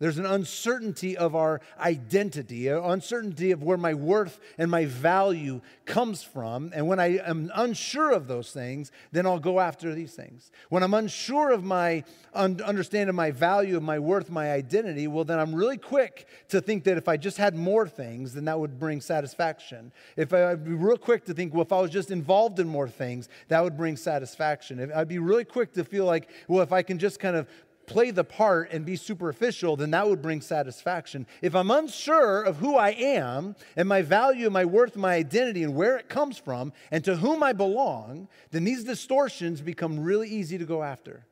There's 0.00 0.16
an 0.16 0.24
uncertainty 0.24 1.14
of 1.14 1.36
our 1.36 1.60
identity, 1.78 2.68
an 2.68 2.78
uncertainty 2.78 3.50
of 3.50 3.62
where 3.62 3.76
my 3.76 3.92
worth 3.92 4.40
and 4.56 4.70
my 4.70 4.86
value 4.86 5.60
comes 5.84 6.22
from. 6.22 6.72
And 6.74 6.88
when 6.88 6.98
I 6.98 7.18
am 7.18 7.52
unsure 7.54 8.10
of 8.10 8.26
those 8.26 8.50
things, 8.50 8.92
then 9.12 9.26
I'll 9.26 9.38
go 9.38 9.60
after 9.60 9.94
these 9.94 10.14
things. 10.14 10.50
When 10.70 10.82
I'm 10.82 10.94
unsure 10.94 11.52
of 11.52 11.64
my 11.64 12.02
un- 12.32 12.62
understanding 12.64 13.14
my 13.14 13.30
value, 13.30 13.76
of 13.76 13.82
my 13.82 13.98
worth, 13.98 14.30
my 14.30 14.52
identity, 14.52 15.06
well, 15.06 15.24
then 15.24 15.38
I'm 15.38 15.54
really 15.54 15.76
quick 15.76 16.26
to 16.48 16.62
think 16.62 16.84
that 16.84 16.96
if 16.96 17.06
I 17.06 17.18
just 17.18 17.36
had 17.36 17.54
more 17.54 17.86
things, 17.86 18.32
then 18.32 18.46
that 18.46 18.58
would 18.58 18.78
bring 18.78 19.02
satisfaction. 19.02 19.92
If 20.16 20.32
I, 20.32 20.52
would 20.52 20.64
be 20.64 20.72
real 20.72 20.96
quick 20.96 21.26
to 21.26 21.34
think, 21.34 21.52
well, 21.52 21.62
if 21.62 21.72
I 21.72 21.80
was 21.80 21.90
just 21.90 22.10
involved 22.10 22.58
in 22.58 22.66
more 22.66 22.88
things, 22.88 23.28
that 23.48 23.62
would 23.62 23.76
bring 23.76 23.98
satisfaction. 23.98 24.78
If, 24.78 24.96
I'd 24.96 25.08
be 25.08 25.18
really 25.18 25.44
quick 25.44 25.74
to 25.74 25.84
feel 25.84 26.06
like, 26.06 26.30
well, 26.48 26.62
if 26.62 26.72
I 26.72 26.80
can 26.80 26.98
just 26.98 27.20
kind 27.20 27.36
of 27.36 27.46
play 27.90 28.12
the 28.12 28.24
part 28.24 28.70
and 28.70 28.86
be 28.86 28.94
superficial, 28.94 29.76
then 29.76 29.90
that 29.90 30.08
would 30.08 30.22
bring 30.22 30.40
satisfaction. 30.40 31.26
If 31.42 31.56
I'm 31.56 31.72
unsure 31.72 32.42
of 32.42 32.58
who 32.58 32.76
I 32.76 32.90
am 32.90 33.56
and 33.76 33.88
my 33.88 34.00
value, 34.00 34.48
my 34.48 34.64
worth, 34.64 34.96
my 34.96 35.14
identity, 35.14 35.64
and 35.64 35.74
where 35.74 35.98
it 35.98 36.08
comes 36.08 36.38
from, 36.38 36.72
and 36.92 37.04
to 37.04 37.16
whom 37.16 37.42
I 37.42 37.52
belong, 37.52 38.28
then 38.52 38.62
these 38.62 38.84
distortions 38.84 39.60
become 39.60 39.98
really 39.98 40.28
easy 40.28 40.56
to 40.56 40.64
go 40.64 40.84
after. 40.84 41.26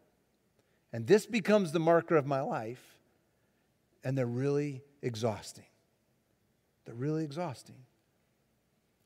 And 0.93 1.07
this 1.07 1.27
becomes 1.27 1.71
the 1.71 1.79
marker 1.79 2.17
of 2.17 2.27
my 2.27 2.41
life, 2.41 2.99
and 4.03 4.19
they're 4.19 4.27
really 4.27 4.83
exhausting. 5.01 5.65
They're 6.85 6.95
really 6.95 7.23
exhausting. 7.23 7.77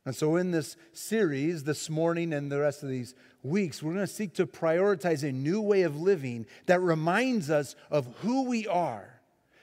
And 0.05 0.17
so, 0.17 0.37
in 0.37 0.51
this 0.51 0.77
series, 0.93 1.65
this 1.65 1.89
morning 1.89 2.33
and 2.33 2.51
the 2.51 2.61
rest 2.61 2.83
of 2.83 2.89
these 2.89 3.15
weeks, 3.43 3.83
we're 3.83 3.95
going 3.95 4.07
to 4.07 4.13
seek 4.13 4.35
to 4.35 4.47
prioritize 4.47 5.23
a 5.23 5.33
new 5.33 5.61
way 5.61 5.83
of 5.83 6.01
living 6.01 6.47
that 6.67 6.81
reminds 6.81 7.51
us 7.51 7.75
of 7.91 8.07
who 8.21 8.45
we 8.45 8.67
are 8.67 9.21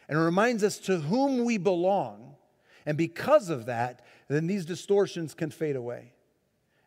and 0.07 0.17
reminds 0.17 0.63
us 0.63 0.77
to 0.79 0.99
whom 0.99 1.45
we 1.45 1.57
belong. 1.57 2.35
And 2.85 2.97
because 2.97 3.49
of 3.49 3.67
that, 3.67 4.05
then 4.27 4.47
these 4.47 4.65
distortions 4.65 5.33
can 5.33 5.51
fade 5.51 5.75
away. 5.75 6.13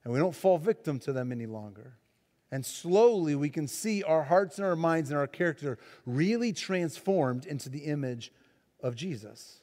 And 0.04 0.12
we 0.12 0.18
don't 0.18 0.34
fall 0.34 0.58
victim 0.58 0.98
to 1.00 1.12
them 1.12 1.30
any 1.32 1.46
longer. 1.46 1.94
And 2.50 2.66
slowly 2.66 3.34
we 3.34 3.48
can 3.48 3.66
see 3.66 4.02
our 4.02 4.24
hearts 4.24 4.58
and 4.58 4.66
our 4.66 4.76
minds 4.76 5.10
and 5.10 5.18
our 5.18 5.26
character 5.26 5.78
really 6.04 6.52
transformed 6.52 7.46
into 7.46 7.68
the 7.68 7.84
image 7.86 8.32
of 8.82 8.94
Jesus. 8.94 9.60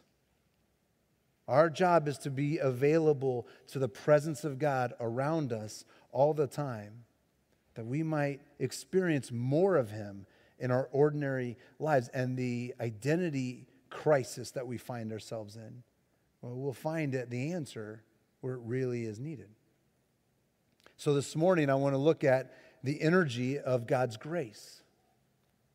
Our 1.48 1.70
job 1.70 2.08
is 2.08 2.18
to 2.20 2.30
be 2.30 2.58
available 2.58 3.48
to 3.68 3.80
the 3.80 3.90
presence 3.90 4.44
of 4.44 4.60
God 4.60 4.94
around 5.00 5.52
us 5.52 5.84
all 6.12 6.34
the 6.34 6.48
time, 6.48 7.06
that 7.80 7.86
we 7.86 8.04
might 8.04 8.42
experience 8.60 9.32
more 9.32 9.78
of 9.78 9.90
Him 9.90 10.26
in 10.60 10.70
our 10.70 10.90
ordinary 10.92 11.56
lives 11.80 12.10
and 12.10 12.36
the 12.36 12.76
identity 12.82 13.68
crisis 13.90 14.52
that 14.52 14.68
we 14.68 14.78
find 14.78 15.14
ourselves 15.14 15.56
in. 15.56 15.82
Well, 16.42 16.56
we'll 16.56 16.74
find 16.74 17.14
the 17.30 17.54
answer 17.54 18.04
where 18.42 18.56
it 18.56 18.62
really 18.66 19.06
is 19.06 19.18
needed. 19.18 19.48
So 20.98 21.14
this 21.14 21.38
morning, 21.38 21.70
I 21.70 21.76
want 21.76 21.94
to 21.94 21.98
look 21.98 22.26
at 22.26 22.54
the 22.84 23.02
energy 23.02 23.58
of 23.58 23.88
God's 23.88 24.18
grace. 24.18 24.82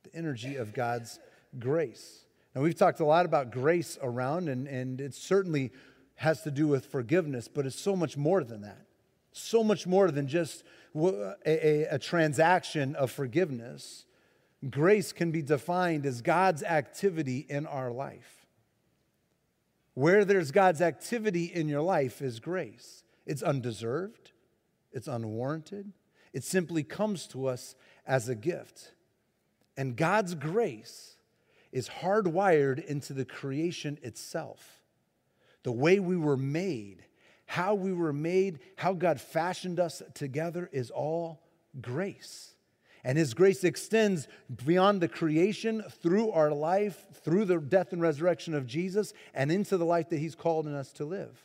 The 0.02 0.14
energy 0.14 0.56
of 0.56 0.74
God's 0.74 1.18
grace. 1.58 2.26
Now, 2.54 2.60
we've 2.60 2.76
talked 2.76 3.00
a 3.00 3.06
lot 3.06 3.24
about 3.24 3.50
grace 3.50 3.96
around, 4.02 4.50
and, 4.50 4.68
and 4.68 5.00
it 5.00 5.14
certainly 5.14 5.72
has 6.16 6.42
to 6.42 6.50
do 6.50 6.68
with 6.68 6.84
forgiveness, 6.84 7.48
but 7.48 7.64
it's 7.64 7.80
so 7.80 7.96
much 7.96 8.18
more 8.18 8.44
than 8.44 8.60
that. 8.60 8.84
So 9.32 9.64
much 9.64 9.86
more 9.86 10.10
than 10.10 10.28
just 10.28 10.64
a, 10.94 11.34
a, 11.46 11.94
a 11.94 11.98
transaction 11.98 12.94
of 12.94 13.10
forgiveness. 13.10 14.04
Grace 14.70 15.12
can 15.12 15.30
be 15.30 15.42
defined 15.42 16.06
as 16.06 16.22
God's 16.22 16.62
activity 16.62 17.46
in 17.48 17.66
our 17.66 17.90
life. 17.90 18.46
Where 19.94 20.24
there's 20.24 20.50
God's 20.50 20.80
activity 20.80 21.44
in 21.44 21.68
your 21.68 21.82
life 21.82 22.20
is 22.22 22.40
grace. 22.40 23.04
It's 23.26 23.42
undeserved, 23.42 24.32
it's 24.92 25.08
unwarranted, 25.08 25.92
it 26.32 26.44
simply 26.44 26.82
comes 26.82 27.26
to 27.28 27.46
us 27.46 27.74
as 28.06 28.28
a 28.28 28.34
gift. 28.34 28.92
And 29.76 29.96
God's 29.96 30.34
grace 30.34 31.16
is 31.72 31.88
hardwired 31.88 32.84
into 32.84 33.12
the 33.12 33.24
creation 33.24 33.98
itself. 34.02 34.80
The 35.64 35.72
way 35.72 35.98
we 35.98 36.16
were 36.16 36.36
made, 36.36 37.04
how 37.46 37.74
we 37.74 37.92
were 37.92 38.12
made, 38.12 38.60
how 38.76 38.92
God 38.92 39.20
fashioned 39.20 39.78
us 39.78 40.02
together 40.14 40.68
is 40.72 40.90
all 40.90 41.42
grace. 41.80 42.54
And 43.04 43.18
His 43.18 43.34
grace 43.34 43.64
extends 43.64 44.28
beyond 44.64 45.00
the 45.00 45.08
creation 45.08 45.82
through 46.02 46.30
our 46.30 46.50
life, 46.50 47.04
through 47.22 47.44
the 47.44 47.58
death 47.58 47.92
and 47.92 48.00
resurrection 48.00 48.54
of 48.54 48.66
Jesus, 48.66 49.12
and 49.34 49.52
into 49.52 49.76
the 49.76 49.84
life 49.84 50.08
that 50.08 50.18
He's 50.18 50.34
called 50.34 50.66
in 50.66 50.74
us 50.74 50.92
to 50.94 51.04
live. 51.04 51.44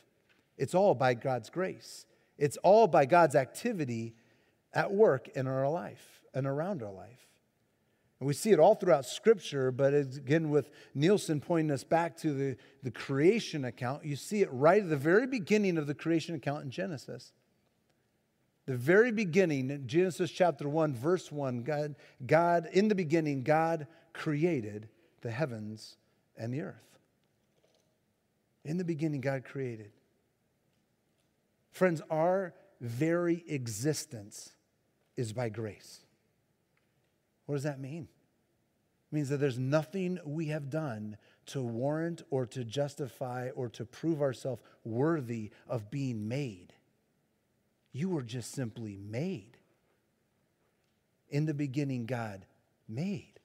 It's 0.56 0.74
all 0.74 0.94
by 0.94 1.14
God's 1.14 1.50
grace. 1.50 2.06
It's 2.38 2.56
all 2.58 2.86
by 2.86 3.04
God's 3.04 3.34
activity 3.34 4.14
at 4.72 4.92
work 4.92 5.28
in 5.28 5.46
our 5.46 5.68
life 5.68 6.22
and 6.32 6.46
around 6.46 6.82
our 6.82 6.92
life. 6.92 7.29
And 8.20 8.26
we 8.26 8.34
see 8.34 8.50
it 8.50 8.60
all 8.60 8.74
throughout 8.74 9.06
Scripture, 9.06 9.72
but 9.72 9.94
again, 9.94 10.50
with 10.50 10.70
Nielsen 10.94 11.40
pointing 11.40 11.70
us 11.70 11.84
back 11.84 12.18
to 12.18 12.34
the, 12.34 12.56
the 12.82 12.90
creation 12.90 13.64
account, 13.64 14.04
you 14.04 14.14
see 14.14 14.42
it 14.42 14.52
right 14.52 14.82
at 14.82 14.90
the 14.90 14.96
very 14.96 15.26
beginning 15.26 15.78
of 15.78 15.86
the 15.86 15.94
creation 15.94 16.34
account 16.34 16.62
in 16.62 16.70
Genesis. 16.70 17.32
The 18.66 18.76
very 18.76 19.10
beginning, 19.10 19.84
Genesis 19.86 20.30
chapter 20.30 20.68
1, 20.68 20.94
verse 20.94 21.32
1, 21.32 21.62
God, 21.62 21.94
God, 22.26 22.68
in 22.74 22.88
the 22.88 22.94
beginning, 22.94 23.42
God 23.42 23.86
created 24.12 24.90
the 25.22 25.30
heavens 25.30 25.96
and 26.36 26.52
the 26.52 26.60
earth. 26.60 26.98
In 28.66 28.76
the 28.76 28.84
beginning, 28.84 29.22
God 29.22 29.44
created. 29.44 29.92
Friends, 31.72 32.02
our 32.10 32.52
very 32.82 33.44
existence 33.48 34.52
is 35.16 35.32
by 35.32 35.48
grace. 35.48 36.00
What 37.50 37.56
does 37.56 37.64
that 37.64 37.80
mean? 37.80 38.06
It 39.10 39.14
means 39.16 39.28
that 39.30 39.38
there's 39.38 39.58
nothing 39.58 40.20
we 40.24 40.46
have 40.46 40.70
done 40.70 41.16
to 41.46 41.60
warrant 41.60 42.22
or 42.30 42.46
to 42.46 42.62
justify 42.62 43.48
or 43.56 43.68
to 43.70 43.84
prove 43.84 44.22
ourselves 44.22 44.62
worthy 44.84 45.50
of 45.68 45.90
being 45.90 46.28
made. 46.28 46.74
You 47.90 48.08
were 48.08 48.22
just 48.22 48.52
simply 48.52 48.96
made. 48.96 49.56
In 51.28 51.46
the 51.46 51.52
beginning, 51.52 52.06
God 52.06 52.46
made. 52.88 53.40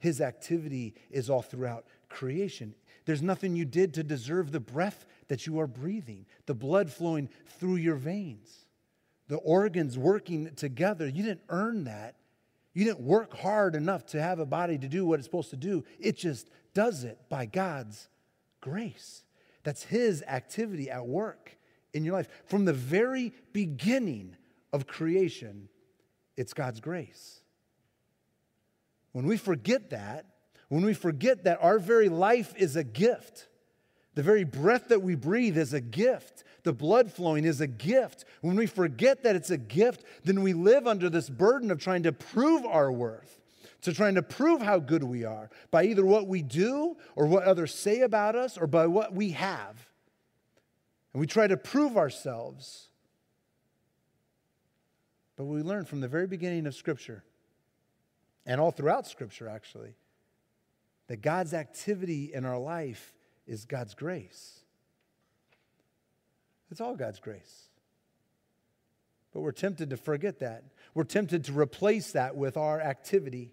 His 0.00 0.20
activity 0.20 0.96
is 1.08 1.30
all 1.30 1.42
throughout 1.42 1.86
creation. 2.08 2.74
There's 3.04 3.22
nothing 3.22 3.54
you 3.54 3.64
did 3.64 3.94
to 3.94 4.02
deserve 4.02 4.50
the 4.50 4.58
breath 4.58 5.06
that 5.28 5.46
you 5.46 5.60
are 5.60 5.68
breathing, 5.68 6.26
the 6.46 6.54
blood 6.54 6.90
flowing 6.90 7.28
through 7.60 7.76
your 7.76 7.94
veins, 7.94 8.66
the 9.28 9.36
organs 9.36 9.96
working 9.96 10.52
together. 10.56 11.06
You 11.06 11.22
didn't 11.22 11.42
earn 11.50 11.84
that. 11.84 12.16
You 12.78 12.84
didn't 12.84 13.00
work 13.00 13.36
hard 13.36 13.74
enough 13.74 14.06
to 14.06 14.22
have 14.22 14.38
a 14.38 14.46
body 14.46 14.78
to 14.78 14.86
do 14.86 15.04
what 15.04 15.18
it's 15.18 15.26
supposed 15.26 15.50
to 15.50 15.56
do. 15.56 15.84
It 15.98 16.16
just 16.16 16.48
does 16.74 17.02
it 17.02 17.18
by 17.28 17.44
God's 17.44 18.08
grace. 18.60 19.24
That's 19.64 19.82
His 19.82 20.22
activity 20.22 20.88
at 20.88 21.04
work 21.04 21.58
in 21.92 22.04
your 22.04 22.14
life. 22.14 22.28
From 22.46 22.66
the 22.66 22.72
very 22.72 23.32
beginning 23.52 24.36
of 24.72 24.86
creation, 24.86 25.68
it's 26.36 26.54
God's 26.54 26.78
grace. 26.78 27.40
When 29.10 29.26
we 29.26 29.38
forget 29.38 29.90
that, 29.90 30.26
when 30.68 30.84
we 30.84 30.94
forget 30.94 31.42
that 31.42 31.58
our 31.60 31.80
very 31.80 32.08
life 32.08 32.54
is 32.56 32.76
a 32.76 32.84
gift, 32.84 33.48
the 34.18 34.24
very 34.24 34.42
breath 34.42 34.88
that 34.88 35.00
we 35.00 35.14
breathe 35.14 35.56
is 35.56 35.72
a 35.72 35.80
gift 35.80 36.42
the 36.68 36.72
blood 36.74 37.10
flowing 37.10 37.44
is 37.44 37.62
a 37.62 37.66
gift. 37.66 38.26
When 38.42 38.54
we 38.56 38.66
forget 38.66 39.22
that 39.22 39.34
it's 39.34 39.48
a 39.48 39.56
gift, 39.56 40.04
then 40.24 40.42
we 40.42 40.52
live 40.52 40.86
under 40.86 41.08
this 41.08 41.30
burden 41.30 41.70
of 41.70 41.78
trying 41.78 42.02
to 42.02 42.12
prove 42.12 42.66
our 42.66 42.92
worth, 42.92 43.40
to 43.80 43.94
trying 43.94 44.16
to 44.16 44.22
prove 44.22 44.60
how 44.60 44.78
good 44.78 45.02
we 45.02 45.24
are 45.24 45.48
by 45.70 45.84
either 45.84 46.04
what 46.04 46.26
we 46.26 46.42
do 46.42 46.98
or 47.16 47.26
what 47.26 47.44
others 47.44 47.74
say 47.74 48.00
about 48.00 48.36
us 48.36 48.58
or 48.58 48.66
by 48.66 48.86
what 48.86 49.14
we 49.14 49.30
have. 49.30 49.88
And 51.14 51.20
we 51.20 51.26
try 51.26 51.46
to 51.46 51.56
prove 51.56 51.96
ourselves. 51.96 52.88
But 55.36 55.44
we 55.44 55.62
learn 55.62 55.86
from 55.86 56.00
the 56.02 56.08
very 56.08 56.26
beginning 56.26 56.66
of 56.66 56.74
Scripture, 56.74 57.24
and 58.44 58.60
all 58.60 58.72
throughout 58.72 59.06
Scripture 59.06 59.48
actually, 59.48 59.94
that 61.06 61.22
God's 61.22 61.54
activity 61.54 62.32
in 62.34 62.44
our 62.44 62.58
life 62.58 63.14
is 63.48 63.64
God's 63.64 63.94
grace. 63.94 64.60
It's 66.70 66.80
all 66.80 66.94
God's 66.94 67.18
grace. 67.18 67.64
But 69.32 69.40
we're 69.40 69.52
tempted 69.52 69.90
to 69.90 69.96
forget 69.96 70.40
that. 70.40 70.64
We're 70.94 71.04
tempted 71.04 71.44
to 71.44 71.52
replace 71.52 72.12
that 72.12 72.36
with 72.36 72.56
our 72.56 72.80
activity, 72.80 73.52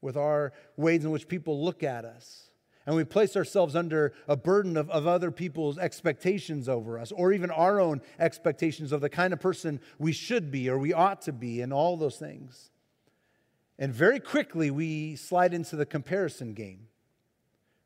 with 0.00 0.16
our 0.16 0.52
ways 0.76 1.04
in 1.04 1.10
which 1.10 1.28
people 1.28 1.64
look 1.64 1.82
at 1.82 2.04
us. 2.04 2.50
And 2.86 2.96
we 2.96 3.04
place 3.04 3.36
ourselves 3.36 3.76
under 3.76 4.14
a 4.26 4.36
burden 4.36 4.78
of, 4.78 4.88
of 4.88 5.06
other 5.06 5.30
people's 5.30 5.76
expectations 5.76 6.70
over 6.70 6.98
us, 6.98 7.12
or 7.12 7.32
even 7.34 7.50
our 7.50 7.78
own 7.80 8.00
expectations 8.18 8.92
of 8.92 9.02
the 9.02 9.10
kind 9.10 9.34
of 9.34 9.40
person 9.40 9.80
we 9.98 10.12
should 10.12 10.50
be 10.50 10.70
or 10.70 10.78
we 10.78 10.94
ought 10.94 11.20
to 11.22 11.32
be, 11.32 11.60
and 11.60 11.70
all 11.70 11.98
those 11.98 12.16
things. 12.16 12.70
And 13.78 13.92
very 13.92 14.18
quickly, 14.18 14.70
we 14.70 15.16
slide 15.16 15.54
into 15.54 15.76
the 15.76 15.86
comparison 15.86 16.54
game, 16.54 16.87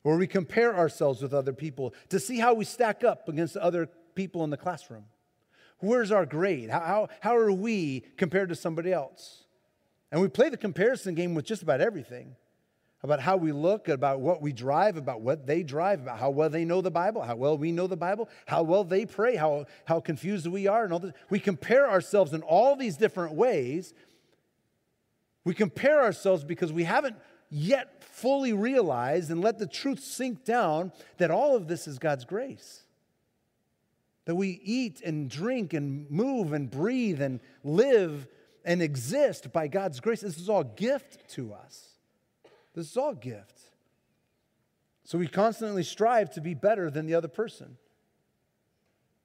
where 0.02 0.16
we 0.16 0.26
compare 0.26 0.76
ourselves 0.76 1.22
with 1.22 1.32
other 1.32 1.52
people 1.52 1.94
to 2.08 2.18
see 2.18 2.38
how 2.38 2.54
we 2.54 2.64
stack 2.64 3.04
up 3.04 3.28
against 3.28 3.56
other 3.56 3.88
people 4.14 4.44
in 4.44 4.50
the 4.50 4.56
classroom? 4.56 5.04
Where's 5.78 6.12
our 6.12 6.26
grade? 6.26 6.70
How, 6.70 6.80
how, 6.80 7.08
how 7.20 7.36
are 7.36 7.52
we 7.52 8.04
compared 8.16 8.48
to 8.50 8.54
somebody 8.54 8.92
else? 8.92 9.44
And 10.10 10.20
we 10.20 10.28
play 10.28 10.48
the 10.48 10.56
comparison 10.56 11.14
game 11.14 11.34
with 11.34 11.44
just 11.44 11.62
about 11.62 11.80
everything 11.80 12.36
about 13.04 13.20
how 13.20 13.36
we 13.36 13.50
look, 13.50 13.88
about 13.88 14.20
what 14.20 14.40
we 14.40 14.52
drive, 14.52 14.96
about 14.96 15.20
what 15.20 15.46
they 15.46 15.62
drive, 15.62 16.00
about 16.00 16.18
how 16.18 16.30
well 16.30 16.48
they 16.48 16.64
know 16.64 16.80
the 16.80 16.90
Bible, 16.90 17.22
how 17.22 17.34
well 17.34 17.58
we 17.58 17.72
know 17.72 17.86
the 17.86 17.96
Bible, 17.96 18.28
how 18.46 18.62
well 18.62 18.84
they 18.84 19.04
pray, 19.04 19.34
how, 19.34 19.66
how 19.86 19.98
confused 19.98 20.46
we 20.46 20.68
are, 20.68 20.84
and 20.84 20.92
all 20.92 21.00
this. 21.00 21.12
We 21.28 21.40
compare 21.40 21.90
ourselves 21.90 22.32
in 22.32 22.42
all 22.42 22.76
these 22.76 22.96
different 22.96 23.34
ways. 23.34 23.92
We 25.44 25.54
compare 25.54 26.00
ourselves 26.00 26.44
because 26.44 26.72
we 26.72 26.84
haven't 26.84 27.16
yet 27.52 28.02
fully 28.02 28.54
realized 28.54 29.30
and 29.30 29.42
let 29.42 29.58
the 29.58 29.66
truth 29.66 30.00
sink 30.00 30.44
down 30.44 30.90
that 31.18 31.30
all 31.30 31.54
of 31.54 31.68
this 31.68 31.86
is 31.86 31.98
God's 31.98 32.24
grace. 32.24 32.82
That 34.24 34.36
we 34.36 34.60
eat 34.64 35.02
and 35.02 35.28
drink 35.28 35.74
and 35.74 36.10
move 36.10 36.54
and 36.54 36.70
breathe 36.70 37.20
and 37.20 37.40
live 37.62 38.26
and 38.64 38.80
exist 38.80 39.52
by 39.52 39.68
God's 39.68 40.00
grace. 40.00 40.22
This 40.22 40.38
is 40.38 40.48
all 40.48 40.64
gift 40.64 41.28
to 41.32 41.52
us. 41.52 41.90
This 42.74 42.90
is 42.90 42.96
all 42.96 43.14
gift. 43.14 43.60
So 45.04 45.18
we 45.18 45.26
constantly 45.26 45.82
strive 45.82 46.30
to 46.34 46.40
be 46.40 46.54
better 46.54 46.90
than 46.90 47.04
the 47.06 47.14
other 47.14 47.28
person, 47.28 47.76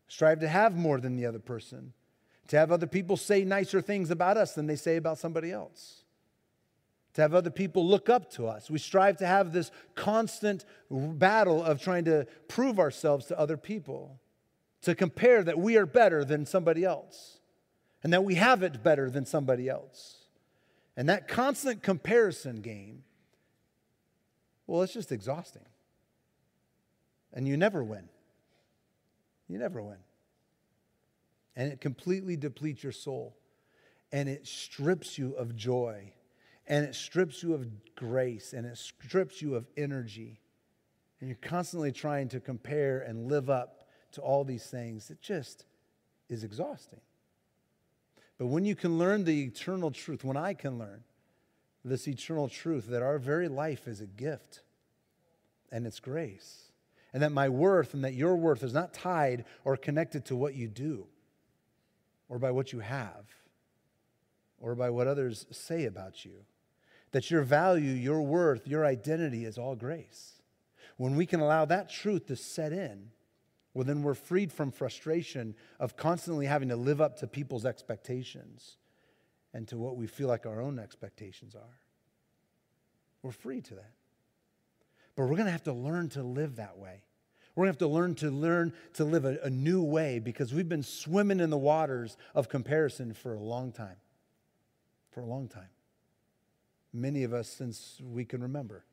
strive 0.10 0.40
to 0.40 0.48
have 0.50 0.76
more 0.76 1.00
than 1.00 1.16
the 1.16 1.26
other 1.26 1.40
person, 1.40 1.94
to 2.50 2.58
have 2.58 2.74
other 2.74 2.88
people 2.88 3.16
say 3.16 3.46
nicer 3.46 3.80
things 3.80 4.12
about 4.12 4.36
us 4.36 4.54
than 4.54 4.68
they 4.68 4.76
say 4.76 4.98
about 4.98 5.18
somebody 5.18 5.52
else, 5.52 6.02
to 7.18 7.24
have 7.24 7.34
other 7.34 7.50
people 7.50 7.84
look 7.84 8.10
up 8.10 8.32
to 8.34 8.46
us. 8.46 8.70
We 8.70 8.78
strive 8.78 9.18
to 9.18 9.26
have 9.26 9.52
this 9.52 9.72
constant 9.96 10.66
battle 10.92 11.64
of 11.64 11.82
trying 11.82 12.06
to 12.06 12.28
prove 12.48 12.78
ourselves 12.78 13.26
to 13.26 13.40
other 13.40 13.58
people 13.58 14.20
to 14.84 14.94
compare 14.94 15.44
that 15.44 15.58
we 15.58 15.78
are 15.78 15.88
better 15.88 16.24
than 16.24 16.46
somebody 16.46 16.86
else. 16.86 17.40
and 18.04 18.14
that 18.14 18.24
we 18.24 18.36
have 18.36 18.62
it 18.64 18.84
better 18.84 19.10
than 19.10 19.26
somebody 19.26 19.68
else. 19.68 20.18
And 20.96 21.10
that 21.10 21.28
constant 21.28 21.84
comparison 21.84 22.62
game, 22.62 23.04
well, 24.66 24.82
it's 24.84 24.94
just 24.94 25.12
exhausting. 25.12 25.66
And 27.34 27.48
you 27.48 27.58
never 27.58 27.84
win. 27.84 28.10
You 29.48 29.58
never 29.58 29.82
win. 29.82 29.98
And 31.56 31.72
it 31.72 31.82
completely 31.82 32.38
depletes 32.38 32.84
your 32.84 32.92
soul. 32.92 33.36
And 34.12 34.30
it 34.30 34.48
strips 34.48 35.18
you 35.18 35.34
of 35.34 35.56
joy. 35.56 36.14
And 36.68 36.86
it 36.86 36.96
strips 36.96 37.42
you 37.42 37.54
of 37.54 37.96
grace. 37.96 38.54
And 38.54 38.66
it 38.66 38.78
strips 38.78 39.42
you 39.42 39.56
of 39.56 39.68
energy. 39.76 40.40
And 41.20 41.30
you're 41.30 41.38
constantly 41.42 41.92
trying 41.92 42.30
to 42.30 42.40
compare 42.40 43.00
and 43.00 43.28
live 43.28 43.50
up 43.50 43.88
to 44.14 44.22
all 44.22 44.44
these 44.44 44.66
things. 44.66 45.10
It 45.10 45.22
just 45.22 45.66
is 46.30 46.44
exhausting. 46.44 47.02
But 48.38 48.48
when 48.48 48.66
you 48.66 48.76
can 48.76 48.98
learn 48.98 49.24
the 49.24 49.44
eternal 49.46 49.92
truth, 49.92 50.24
when 50.24 50.38
I 50.38 50.54
can 50.54 50.78
learn 50.78 51.04
this 51.84 52.08
eternal 52.08 52.50
truth 52.50 52.88
that 52.88 53.02
our 53.02 53.18
very 53.18 53.48
life 53.48 53.88
is 53.88 54.02
a 54.02 54.06
gift 54.06 54.62
and 55.72 55.88
it's 55.88 56.00
grace, 56.00 56.72
and 57.14 57.24
that 57.24 57.32
my 57.32 57.50
worth 57.50 57.94
and 57.94 58.04
that 58.04 58.14
your 58.14 58.36
worth 58.36 58.64
is 58.64 58.74
not 58.74 58.94
tied 58.94 59.46
or 59.64 59.76
connected 59.76 60.26
to 60.26 60.36
what 60.36 60.54
you 60.54 60.68
do 60.68 61.08
or 62.30 62.38
by 62.38 62.52
what 62.52 62.72
you 62.74 62.80
have 62.80 63.26
or 64.60 64.76
by 64.76 64.90
what 64.90 65.08
others 65.08 65.46
say 65.52 65.86
about 65.86 66.26
you, 66.26 66.46
that 67.12 67.32
your 67.32 67.44
value, 67.44 67.92
your 67.92 68.22
worth, 68.22 68.68
your 68.68 68.86
identity 68.86 69.46
is 69.46 69.58
all 69.58 69.76
grace. 69.76 70.42
When 70.98 71.16
we 71.16 71.26
can 71.26 71.40
allow 71.40 71.66
that 71.66 71.90
truth 71.90 72.28
to 72.28 72.36
set 72.36 72.74
in, 72.74 73.12
well, 73.74 73.86
then 73.86 74.02
we're 74.02 74.16
freed 74.16 74.52
from 74.52 74.72
frustration 74.72 75.56
of 75.80 75.96
constantly 75.96 76.48
having 76.48 76.70
to 76.70 76.76
live 76.76 77.00
up 77.00 77.18
to 77.20 77.28
people's 77.28 77.66
expectations 77.66 78.78
and 79.54 79.68
to 79.68 79.78
what 79.78 79.96
we 79.96 80.08
feel 80.08 80.28
like 80.28 80.46
our 80.46 80.62
own 80.62 80.80
expectations 80.80 81.56
are. 81.56 81.80
We're 83.22 83.32
free 83.32 83.62
to 83.62 83.76
that. 83.76 83.92
But 85.16 85.24
we're 85.24 85.36
going 85.36 85.46
to 85.46 85.52
have 85.52 85.64
to 85.64 85.74
learn 85.74 86.10
to 86.10 86.24
live 86.24 86.56
that 86.56 86.78
way. 86.78 87.04
We're 87.56 87.66
going 87.66 87.74
to 87.76 87.84
have 87.84 87.90
to 87.90 87.94
learn 87.94 88.16
to 88.16 88.32
learn 88.32 88.74
to 88.94 89.04
live 89.04 89.26
a, 89.26 89.40
a 89.44 89.50
new 89.50 89.84
way 89.84 90.20
because 90.20 90.54
we've 90.54 90.70
been 90.70 90.84
swimming 90.84 91.40
in 91.40 91.50
the 91.50 91.58
waters 91.58 92.18
of 92.36 92.50
comparison 92.50 93.14
for 93.14 93.34
a 93.34 93.40
long 93.40 93.72
time. 93.72 93.98
For 95.12 95.22
a 95.22 95.26
long 95.26 95.48
time. 95.48 95.70
Many 96.98 97.24
of 97.24 97.32
us 97.32 97.48
since 97.48 98.02
we 98.04 98.26
can 98.26 98.42
remember. 98.42 98.84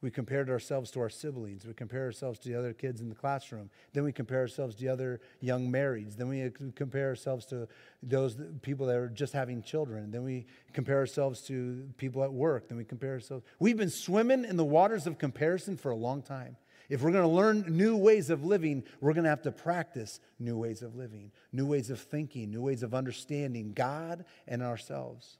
We 0.00 0.10
compared 0.10 0.48
ourselves 0.48 0.90
to 0.92 1.00
our 1.00 1.10
siblings. 1.10 1.66
We 1.66 1.74
compare 1.74 2.04
ourselves 2.04 2.38
to 2.40 2.48
the 2.48 2.54
other 2.54 2.72
kids 2.72 3.02
in 3.02 3.10
the 3.10 3.14
classroom. 3.14 3.68
Then 3.92 4.04
we 4.04 4.12
compare 4.12 4.40
ourselves 4.40 4.76
to 4.76 4.82
the 4.82 4.88
other 4.88 5.20
young 5.40 5.70
marrieds. 5.70 6.16
Then 6.16 6.28
we 6.28 6.50
compare 6.74 7.08
ourselves 7.08 7.44
to 7.46 7.68
those 8.02 8.36
people 8.62 8.86
that 8.86 8.96
are 8.96 9.08
just 9.08 9.34
having 9.34 9.62
children. 9.62 10.10
Then 10.10 10.22
we 10.22 10.46
compare 10.72 10.96
ourselves 10.96 11.42
to 11.48 11.86
people 11.98 12.22
at 12.22 12.32
work. 12.32 12.68
Then 12.68 12.78
we 12.78 12.84
compare 12.84 13.12
ourselves. 13.12 13.44
We've 13.58 13.76
been 13.76 13.90
swimming 13.90 14.46
in 14.46 14.56
the 14.56 14.64
waters 14.64 15.06
of 15.06 15.18
comparison 15.18 15.76
for 15.76 15.90
a 15.90 15.96
long 15.96 16.22
time. 16.22 16.56
If 16.88 17.02
we're 17.02 17.12
going 17.12 17.24
to 17.24 17.28
learn 17.28 17.64
new 17.68 17.96
ways 17.96 18.30
of 18.30 18.42
living, 18.42 18.84
we're 19.02 19.12
going 19.12 19.24
to 19.24 19.30
have 19.30 19.42
to 19.42 19.52
practice 19.52 20.20
new 20.38 20.56
ways 20.56 20.80
of 20.80 20.94
living, 20.94 21.30
new 21.52 21.66
ways 21.66 21.90
of 21.90 22.00
thinking, 22.00 22.50
new 22.50 22.62
ways 22.62 22.82
of 22.82 22.94
understanding 22.94 23.72
God 23.74 24.24
and 24.48 24.62
ourselves. 24.62 25.38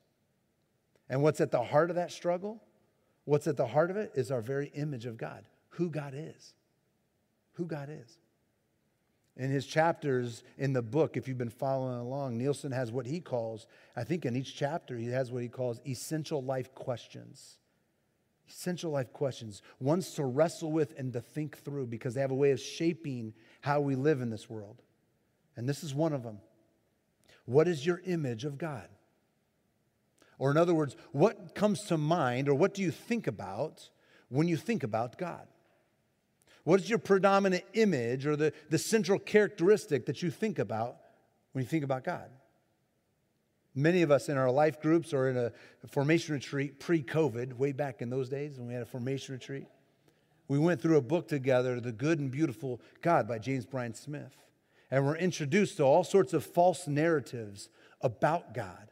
And 1.09 1.23
what's 1.23 1.41
at 1.41 1.51
the 1.51 1.63
heart 1.63 1.91
of 1.91 1.97
that 1.97 2.11
struggle? 2.11 2.63
What's 3.25 3.47
at 3.47 3.57
the 3.57 3.67
heart 3.67 3.91
of 3.91 3.97
it 3.97 4.13
is 4.15 4.31
our 4.31 4.41
very 4.41 4.69
image 4.75 5.07
of 5.07 5.17
God, 5.17 5.45
who 5.71 5.91
God 5.91 6.15
is. 6.17 6.55
Who 7.55 7.67
God 7.67 7.89
is. 7.91 8.19
In 9.37 9.51
his 9.51 9.67
chapters 9.67 10.43
in 10.57 10.73
the 10.73 10.83
book, 10.83 11.17
if 11.17 11.29
you've 11.29 11.37
been 11.37 11.51
following 11.51 11.99
along, 11.99 12.39
Nielsen 12.39 12.73
has 12.73 12.91
what 12.91 13.05
he 13.05 13.21
calls, 13.21 13.67
I 13.95 14.03
think 14.05 14.25
in 14.25 14.35
each 14.35 14.57
chapter, 14.57 14.97
he 14.97 15.09
has 15.09 15.31
what 15.31 15.43
he 15.43 15.49
calls 15.49 15.81
essential 15.87 16.43
life 16.43 16.75
questions. 16.75 17.59
Essential 18.49 18.93
life 18.93 19.13
questions, 19.13 19.61
ones 19.81 20.13
to 20.13 20.25
wrestle 20.25 20.71
with 20.71 20.95
and 20.97 21.13
to 21.13 21.21
think 21.21 21.59
through 21.59 21.87
because 21.89 22.15
they 22.15 22.21
have 22.21 22.31
a 22.31 22.35
way 22.35 22.53
of 22.53 22.61
shaping 22.61 23.35
how 23.61 23.81
we 23.81 23.97
live 23.97 24.21
in 24.21 24.31
this 24.31 24.49
world. 24.49 24.83
And 25.57 25.69
this 25.69 25.83
is 25.83 25.95
one 25.95 26.13
of 26.13 26.23
them. 26.23 26.39
What 27.45 27.67
is 27.67 27.85
your 27.85 28.01
image 28.07 28.45
of 28.45 28.57
God? 28.57 28.89
Or, 30.39 30.51
in 30.51 30.57
other 30.57 30.75
words, 30.75 30.97
what 31.13 31.55
comes 31.55 31.83
to 31.85 31.97
mind 31.97 32.49
or 32.49 32.55
what 32.55 32.75
do 32.75 32.83
you 32.83 32.91
think 32.91 33.27
about 33.27 33.89
when 34.29 34.49
you 34.49 34.57
think 34.57 34.83
about 34.83 35.19
God? 35.19 35.47
What 36.65 36.81
is 36.81 36.91
your 36.91 36.99
predominant 36.99 37.65
image 37.75 38.27
or 38.27 38.37
the, 38.37 38.53
the 38.71 38.79
central 38.79 39.19
characteristic 39.19 40.07
that 40.07 40.23
you 40.23 40.31
think 40.31 40.59
about 40.59 40.97
when 41.53 41.63
you 41.63 41.69
think 41.69 41.85
about 41.85 42.05
God? 42.05 42.29
Many 43.75 44.03
of 44.03 44.11
us 44.11 44.29
in 44.29 44.37
our 44.37 44.51
life 44.51 44.81
groups 44.81 45.13
or 45.13 45.29
in 45.29 45.37
a 45.37 45.53
formation 45.87 46.35
retreat 46.35 46.81
pre 46.81 47.03
COVID, 47.03 47.53
way 47.55 47.73
back 47.73 48.03
in 48.03 48.11
those 48.11 48.29
days 48.29 48.59
when 48.59 48.69
we 48.69 48.75
had 48.75 48.83
a 48.83 48.87
formation 48.87 49.35
retreat, 49.35 49.67
we 50.49 50.59
went 50.59 50.81
through 50.81 50.97
a 50.97 51.03
book 51.03 51.29
together, 51.29 51.81
The 51.81 51.93
Good 51.93 52.19
and 52.19 52.31
Beautiful 52.31 52.81
God 53.03 53.29
by 53.29 53.39
James 53.39 53.67
Bryan 53.67 53.95
Smith. 53.95 54.37
And 54.91 55.05
we're 55.05 55.17
introduced 55.17 55.77
to 55.79 55.83
all 55.83 56.05
sorts 56.05 56.33
of 56.33 56.45
false 56.45 56.87
narratives 56.87 57.69
about 58.01 58.55
God 58.55 58.91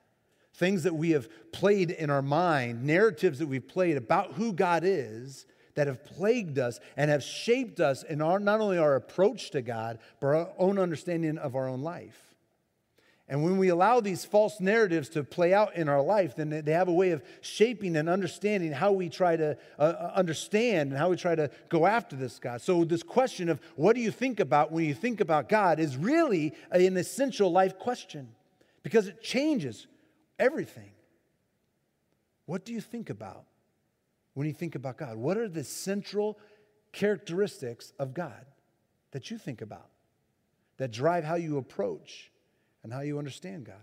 things 0.54 0.84
that 0.84 0.94
we 0.94 1.10
have 1.10 1.28
played 1.52 1.90
in 1.90 2.10
our 2.10 2.22
mind, 2.22 2.84
narratives 2.84 3.40
that 3.40 3.46
we've 3.46 3.66
played 3.66 3.96
about 3.96 4.32
who 4.32 4.52
God 4.52 4.82
is 4.84 5.46
that 5.74 5.88
have 5.88 6.04
plagued 6.04 6.58
us 6.58 6.78
and 6.96 7.10
have 7.10 7.22
shaped 7.22 7.80
us 7.80 8.04
in 8.04 8.22
our, 8.22 8.38
not 8.38 8.60
only 8.60 8.78
our 8.78 8.94
approach 8.94 9.50
to 9.50 9.62
God, 9.62 9.98
but 10.20 10.28
our 10.28 10.50
own 10.56 10.78
understanding 10.78 11.36
of 11.38 11.56
our 11.56 11.68
own 11.68 11.82
life. 11.82 12.20
And 13.26 13.42
when 13.42 13.56
we 13.56 13.68
allow 13.68 14.00
these 14.00 14.24
false 14.24 14.60
narratives 14.60 15.08
to 15.10 15.24
play 15.24 15.54
out 15.54 15.74
in 15.76 15.88
our 15.88 16.02
life, 16.02 16.36
then 16.36 16.50
they 16.50 16.72
have 16.72 16.88
a 16.88 16.92
way 16.92 17.10
of 17.10 17.22
shaping 17.40 17.96
and 17.96 18.06
understanding 18.06 18.70
how 18.70 18.92
we 18.92 19.08
try 19.08 19.34
to 19.34 19.56
uh, 19.78 19.82
uh, 19.82 20.12
understand 20.14 20.90
and 20.90 20.98
how 20.98 21.08
we 21.08 21.16
try 21.16 21.34
to 21.34 21.50
go 21.70 21.86
after 21.86 22.16
this 22.16 22.38
God. 22.38 22.60
So, 22.60 22.84
this 22.84 23.02
question 23.02 23.48
of 23.48 23.60
what 23.76 23.96
do 23.96 24.02
you 24.02 24.10
think 24.10 24.40
about 24.40 24.72
when 24.72 24.84
you 24.84 24.92
think 24.92 25.20
about 25.20 25.48
God 25.48 25.80
is 25.80 25.96
really 25.96 26.52
an 26.70 26.98
essential 26.98 27.50
life 27.50 27.78
question 27.78 28.28
because 28.82 29.08
it 29.08 29.22
changes 29.22 29.86
everything. 30.38 30.90
What 32.46 32.64
do 32.64 32.72
you 32.72 32.80
think 32.80 33.10
about 33.10 33.44
when 34.34 34.46
you 34.46 34.52
think 34.52 34.74
about 34.74 34.98
God? 34.98 35.16
What 35.16 35.36
are 35.36 35.48
the 35.48 35.64
central 35.64 36.38
characteristics 36.92 37.92
of 37.98 38.14
God 38.14 38.44
that 39.12 39.30
you 39.30 39.38
think 39.38 39.62
about 39.62 39.88
that 40.76 40.90
drive 40.90 41.24
how 41.24 41.36
you 41.36 41.56
approach 41.56 42.30
and 42.82 42.92
how 42.92 43.00
you 43.00 43.18
understand 43.18 43.64
God? 43.64 43.76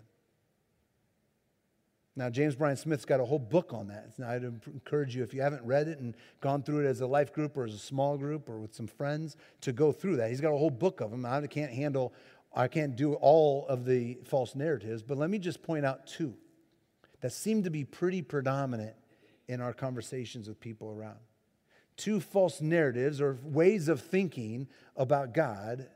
Now, 2.14 2.30
James 2.30 2.56
Bryan 2.56 2.76
Smith's 2.76 3.06
got 3.06 3.22
a 3.22 3.26
whole 3.26 3.40
book 3.40 3.74
on 3.74 3.88
that. 3.88 4.12
I'd 4.24 4.44
encourage 4.44 5.16
you, 5.16 5.24
if 5.24 5.34
you 5.34 5.42
haven't 5.42 5.64
read 5.64 5.88
it 5.88 6.00
and 6.00 6.14
gone 6.42 6.62
through 6.62 6.86
it 6.86 6.90
as 6.90 7.00
a 7.00 7.08
life 7.08 7.32
group 7.32 7.56
or 7.56 7.64
as 7.64 7.74
a 7.74 7.80
small 7.80 8.18
group 8.18 8.50
or 8.50 8.60
with 8.60 8.76
some 8.76 8.88
friends, 8.88 9.38
to 9.62 9.72
go 9.72 9.94
through 9.94 10.18
that. 10.18 10.30
He's 10.30 10.42
got 10.42 10.52
a 10.54 10.58
whole 10.58 10.70
book 10.70 11.00
of 11.00 11.10
them. 11.10 11.26
I 11.26 11.48
can't 11.48 11.72
handle 11.72 12.14
I 12.54 12.68
can't 12.68 12.96
do 12.96 13.14
all 13.14 13.66
of 13.68 13.86
the 13.86 14.20
false 14.26 14.56
narratives, 14.56 15.04
but 15.04 15.18
let 15.18 15.30
me 15.30 15.40
just 15.40 15.64
point 15.64 15.86
out 15.86 16.06
two 16.06 16.36
that 17.22 17.32
seem 17.32 17.64
to 17.64 17.70
be 17.70 17.84
pretty 17.84 18.22
predominant 18.22 18.96
in 19.48 19.62
our 19.62 19.74
conversations 19.74 20.48
with 20.48 20.60
people 20.60 20.92
around. 20.92 21.20
Two 21.98 22.20
false 22.20 22.62
narratives 22.62 23.22
or 23.22 23.38
ways 23.44 23.88
of 23.88 24.02
thinking 24.02 24.68
about 24.96 25.34
God 25.34 25.88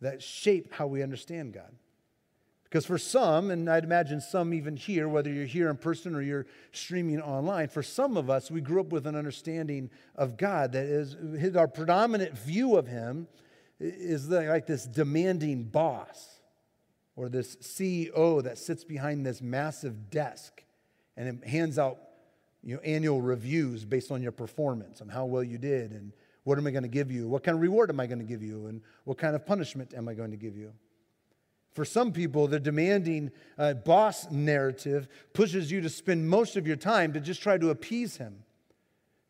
that 0.00 0.22
shape 0.22 0.72
how 0.72 0.86
we 0.86 1.02
understand 1.02 1.54
God. 1.54 1.72
Because 2.64 2.86
for 2.86 2.98
some, 2.98 3.50
and 3.50 3.68
I'd 3.68 3.84
imagine 3.84 4.20
some 4.20 4.54
even 4.54 4.76
here, 4.76 5.06
whether 5.06 5.30
you're 5.30 5.44
here 5.44 5.68
in 5.68 5.76
person 5.76 6.14
or 6.14 6.22
you're 6.22 6.46
streaming 6.72 7.20
online, 7.20 7.68
for 7.68 7.82
some 7.82 8.16
of 8.16 8.30
us, 8.30 8.50
we 8.50 8.62
grew 8.62 8.80
up 8.80 8.92
with 8.92 9.06
an 9.06 9.14
understanding 9.14 9.90
of 10.16 10.38
God 10.38 10.72
that 10.72 10.86
is 10.86 11.54
our 11.54 11.68
predominant 11.68 12.36
view 12.36 12.76
of 12.76 12.86
Him 12.86 13.28
is 13.80 14.28
like 14.28 14.66
this 14.66 14.84
demanding 14.84 15.64
boss 15.64 16.40
or 17.16 17.28
this 17.28 17.56
CEO 17.56 18.42
that 18.42 18.58
sits 18.58 18.84
behind 18.84 19.26
this 19.26 19.42
massive 19.42 20.10
desk 20.10 20.62
and 21.16 21.44
hands 21.44 21.78
out 21.78 21.98
you 22.62 22.76
know, 22.76 22.80
annual 22.82 23.20
reviews 23.20 23.84
based 23.84 24.10
on 24.10 24.22
your 24.22 24.32
performance 24.32 25.00
and 25.00 25.10
how 25.10 25.26
well 25.26 25.42
you 25.42 25.58
did 25.58 25.92
and 25.92 26.12
what 26.44 26.58
am 26.58 26.66
I 26.66 26.70
going 26.70 26.82
to 26.82 26.88
give 26.88 27.10
you? 27.10 27.28
What 27.28 27.44
kind 27.44 27.54
of 27.54 27.62
reward 27.62 27.90
am 27.90 28.00
I 28.00 28.06
going 28.06 28.18
to 28.18 28.24
give 28.24 28.42
you? 28.42 28.66
And 28.66 28.82
what 29.04 29.18
kind 29.18 29.36
of 29.36 29.46
punishment 29.46 29.94
am 29.94 30.08
I 30.08 30.14
going 30.14 30.32
to 30.32 30.36
give 30.36 30.56
you? 30.56 30.72
For 31.72 31.84
some 31.84 32.12
people, 32.12 32.48
the 32.48 32.60
demanding 32.60 33.30
uh, 33.56 33.74
boss 33.74 34.30
narrative 34.30 35.08
pushes 35.32 35.70
you 35.70 35.80
to 35.80 35.88
spend 35.88 36.28
most 36.28 36.56
of 36.56 36.66
your 36.66 36.76
time 36.76 37.12
to 37.12 37.20
just 37.20 37.42
try 37.42 37.58
to 37.58 37.70
appease 37.70 38.16
him 38.16 38.44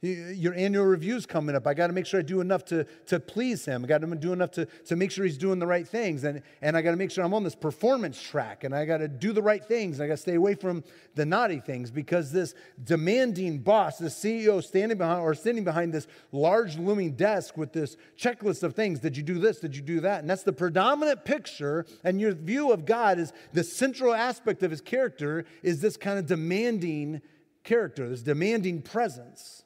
Your 0.03 0.53
annual 0.55 0.85
review's 0.85 1.27
coming 1.27 1.55
up. 1.55 1.65
I 1.65 1.75
got 1.75 1.87
to 1.87 1.93
make 1.93 2.07
sure 2.07 2.19
I 2.19 2.25
do 2.25 2.41
enough 2.41 2.65
to, 2.67 2.85
to 3.07 3.21
please 3.21 3.65
him. 3.65 3.85
I 3.85 3.87
got 3.87 4.01
to 4.01 4.07
do 4.17 4.33
enough 4.33 4.51
to, 4.53 4.67
to 4.87 4.97
make 4.97 5.13
sure 5.13 5.25
he's 5.25 5.39
doing 5.39 5.61
the 5.61 5.67
right 5.67 5.87
things. 5.87 6.25
And, 6.25 6.43
and 6.61 6.77
I 6.77 6.83
got 6.83 6.91
to 6.91 6.97
make 6.97 7.13
sure 7.13 7.23
I'm 7.23 7.33
on 7.33 7.45
this 7.45 7.55
performance 7.55 8.21
track. 8.21 8.65
And 8.65 8.75
I 8.75 8.85
got 8.85 8.97
to 8.99 9.07
do 9.07 9.33
the 9.33 9.43
right 9.43 9.65
things. 9.65 10.01
I 10.01 10.09
got 10.09 10.15
to 10.15 10.23
stay 10.23 10.35
away 10.35 10.57
from 10.57 10.83
the 11.15 11.25
naughty 11.25 11.61
things 11.61 11.93
because 11.93 12.33
this 12.33 12.57
demanding 12.83 13.61
boss, 13.61 13.99
the 13.99 14.09
CEO 14.09 14.61
standing 14.61 14.99
behind 14.99 15.21
or 15.21 15.35
sitting 15.35 15.63
behind 15.63 15.95
this 15.95 16.09
large 16.33 16.77
looming 16.77 17.13
desk 17.13 17.57
with 17.57 17.73
this 17.73 17.97
checklist 18.19 18.65
of 18.65 18.75
things. 18.75 18.99
Did 18.99 19.17
you 19.17 19.23
do 19.23 19.39
this? 19.39 19.61
Did 19.61 19.77
you 19.77 19.83
do 19.83 20.01
that? 20.01 20.23
And 20.23 20.29
that's 20.29 20.43
the 20.43 20.53
predominant 20.53 21.25
picture. 21.25 21.87
And 22.03 22.21
your 22.21 22.33
view 22.33 22.73
of 22.73 22.87
God 22.87 23.21
is 23.21 23.33
the 23.53 23.63
central 23.63 24.15
aspect 24.15 24.65
of 24.65 24.73
his 24.73 24.81
character 24.81 25.45
is 25.63 25.81
this 25.81 25.97
kind 25.97 26.19
of 26.19 26.27
demanding 26.27 27.23
character, 27.63 28.09
this 28.09 28.23
demanding 28.23 28.83
presence. 28.83 29.62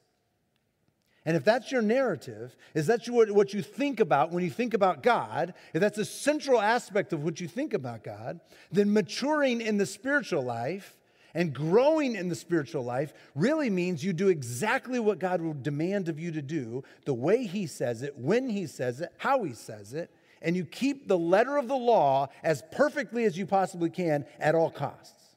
And 1.26 1.36
if 1.36 1.44
that's 1.44 1.72
your 1.72 1.82
narrative, 1.82 2.56
is 2.72 2.86
that 2.86 3.04
what 3.08 3.52
you 3.52 3.60
think 3.60 3.98
about 3.98 4.30
when 4.30 4.44
you 4.44 4.50
think 4.50 4.74
about 4.74 5.02
God, 5.02 5.54
if 5.74 5.80
that's 5.80 5.98
a 5.98 6.04
central 6.04 6.60
aspect 6.60 7.12
of 7.12 7.24
what 7.24 7.40
you 7.40 7.48
think 7.48 7.74
about 7.74 8.04
God, 8.04 8.38
then 8.70 8.92
maturing 8.92 9.60
in 9.60 9.76
the 9.76 9.86
spiritual 9.86 10.42
life 10.42 10.96
and 11.34 11.52
growing 11.52 12.14
in 12.14 12.28
the 12.28 12.36
spiritual 12.36 12.84
life 12.84 13.12
really 13.34 13.68
means 13.68 14.04
you 14.04 14.12
do 14.12 14.28
exactly 14.28 15.00
what 15.00 15.18
God 15.18 15.42
will 15.42 15.52
demand 15.52 16.08
of 16.08 16.20
you 16.20 16.30
to 16.30 16.40
do, 16.40 16.84
the 17.04 17.12
way 17.12 17.44
He 17.44 17.66
says 17.66 18.02
it, 18.02 18.16
when 18.16 18.48
He 18.48 18.68
says 18.68 19.00
it, 19.00 19.12
how 19.18 19.42
He 19.42 19.52
says 19.52 19.94
it, 19.94 20.10
and 20.40 20.56
you 20.56 20.64
keep 20.64 21.08
the 21.08 21.18
letter 21.18 21.56
of 21.56 21.66
the 21.66 21.76
law 21.76 22.28
as 22.44 22.62
perfectly 22.70 23.24
as 23.24 23.36
you 23.36 23.46
possibly 23.46 23.90
can 23.90 24.24
at 24.38 24.54
all 24.54 24.70
costs. 24.70 25.34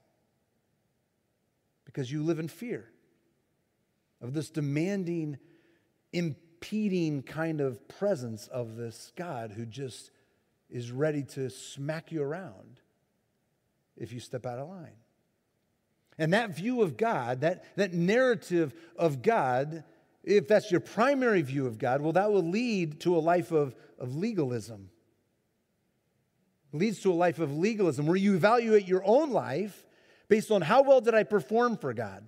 Because 1.84 2.12
you 2.12 2.22
live 2.22 2.38
in 2.38 2.48
fear 2.48 2.86
of 4.22 4.34
this 4.34 4.52
demanding 4.52 5.40
impeding 6.12 7.24
kind 7.24 7.62
of 7.62 7.88
presence 7.88 8.48
of 8.48 8.76
this 8.76 9.12
God 9.16 9.52
who 9.52 9.66
just 9.66 10.12
is 10.70 10.92
ready 10.92 11.24
to 11.24 11.50
smack 11.50 12.12
you 12.12 12.22
around 12.22 12.80
if 13.98 14.14
you 14.14 14.20
step 14.20 14.46
out 14.46 14.60
of 14.60 14.70
line. 14.70 14.98
And 16.18 16.34
that 16.34 16.56
view 16.56 16.82
of 16.82 16.98
God, 16.98 17.42
that, 17.42 17.64
that 17.78 17.94
narrative 17.94 18.74
of 18.98 19.22
God, 19.22 19.84
if 20.24 20.48
that's 20.48 20.70
your 20.70 20.82
primary 20.82 21.42
view 21.42 21.66
of 21.66 21.78
God, 21.78 22.02
well, 22.02 22.12
that 22.14 22.32
will 22.32 22.44
lead 22.44 23.00
to 23.02 23.16
a 23.16 23.20
life 23.20 23.52
of, 23.52 23.74
of 23.98 24.16
legalism. 24.16 24.90
Leads 26.74 27.00
to 27.02 27.12
a 27.12 27.16
life 27.16 27.40
of 27.40 27.58
legalism 27.58 28.06
where 28.06 28.18
you 28.18 28.36
evaluate 28.36 28.86
your 28.86 29.02
own 29.06 29.32
life 29.32 29.86
based 30.28 30.52
on 30.52 30.62
how 30.62 30.84
well 30.84 31.02
did 31.02 31.16
I 31.16 31.24
perform 31.24 31.78
for 31.78 31.94
God? 31.94 32.28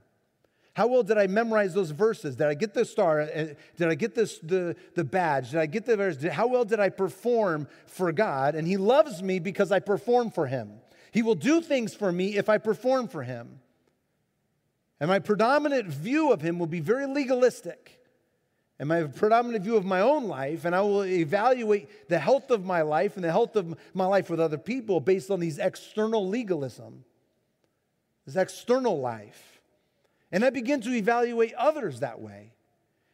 How 0.81 0.87
well 0.87 1.03
did 1.03 1.19
I 1.19 1.27
memorize 1.27 1.75
those 1.75 1.91
verses? 1.91 2.37
Did 2.37 2.47
I 2.47 2.55
get 2.55 2.73
the 2.73 2.85
star? 2.85 3.21
Uh, 3.21 3.53
did 3.77 3.87
I 3.87 3.93
get 3.93 4.15
this, 4.15 4.39
the, 4.39 4.75
the 4.95 5.03
badge? 5.03 5.51
Did 5.51 5.59
I 5.59 5.67
get 5.67 5.85
the 5.85 5.95
verse? 5.95 6.23
How 6.23 6.47
well 6.47 6.65
did 6.65 6.79
I 6.79 6.89
perform 6.89 7.67
for 7.85 8.11
God? 8.11 8.55
And 8.55 8.67
He 8.67 8.77
loves 8.77 9.21
me 9.21 9.37
because 9.37 9.71
I 9.71 9.79
perform 9.79 10.31
for 10.31 10.47
Him. 10.47 10.71
He 11.11 11.21
will 11.21 11.35
do 11.35 11.61
things 11.61 11.93
for 11.93 12.11
me 12.11 12.35
if 12.35 12.49
I 12.49 12.57
perform 12.57 13.09
for 13.09 13.21
Him. 13.21 13.59
And 14.99 15.07
my 15.07 15.19
predominant 15.19 15.85
view 15.85 16.31
of 16.31 16.41
Him 16.41 16.57
will 16.57 16.65
be 16.65 16.79
very 16.79 17.05
legalistic. 17.05 18.01
And 18.79 18.89
my 18.89 19.03
predominant 19.03 19.63
view 19.63 19.75
of 19.75 19.85
my 19.85 20.01
own 20.01 20.23
life, 20.23 20.65
and 20.65 20.75
I 20.75 20.81
will 20.81 21.05
evaluate 21.05 22.09
the 22.09 22.17
health 22.17 22.49
of 22.49 22.65
my 22.65 22.81
life 22.81 23.17
and 23.17 23.23
the 23.23 23.31
health 23.31 23.55
of 23.55 23.77
my 23.93 24.07
life 24.07 24.31
with 24.31 24.39
other 24.39 24.57
people 24.57 24.99
based 24.99 25.29
on 25.29 25.39
these 25.39 25.59
external 25.59 26.27
legalism, 26.27 27.03
this 28.25 28.35
external 28.35 28.99
life. 28.99 29.50
And 30.31 30.45
I 30.45 30.49
begin 30.49 30.81
to 30.81 30.93
evaluate 30.93 31.53
others 31.55 31.99
that 31.99 32.21
way. 32.21 32.53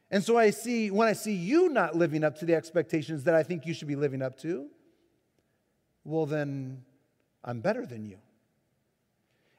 And 0.09 0.23
so 0.23 0.37
I 0.37 0.51
see, 0.51 0.91
when 0.91 1.07
I 1.07 1.13
see 1.13 1.33
you 1.33 1.69
not 1.69 1.95
living 1.95 2.23
up 2.23 2.37
to 2.39 2.45
the 2.45 2.55
expectations 2.55 3.23
that 3.25 3.35
I 3.35 3.43
think 3.43 3.65
you 3.65 3.73
should 3.73 3.87
be 3.87 3.95
living 3.95 4.21
up 4.21 4.37
to, 4.39 4.67
well, 6.03 6.25
then 6.25 6.83
I'm 7.43 7.59
better 7.59 7.85
than 7.85 8.05
you. 8.05 8.17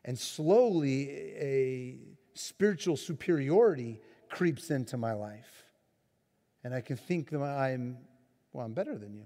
And 0.05 0.18
slowly, 0.18 1.11
a 1.11 1.99
spiritual 2.35 2.97
superiority 2.97 4.01
creeps 4.31 4.71
into 4.71 4.97
my 4.97 5.12
life. 5.12 5.64
And 6.64 6.73
I 6.73 6.81
can 6.81 6.97
think 6.97 7.31
that 7.31 7.42
I'm, 7.42 7.99
well, 8.53 8.64
I'm 8.64 8.73
better 8.73 8.97
than 8.97 9.14
you 9.14 9.25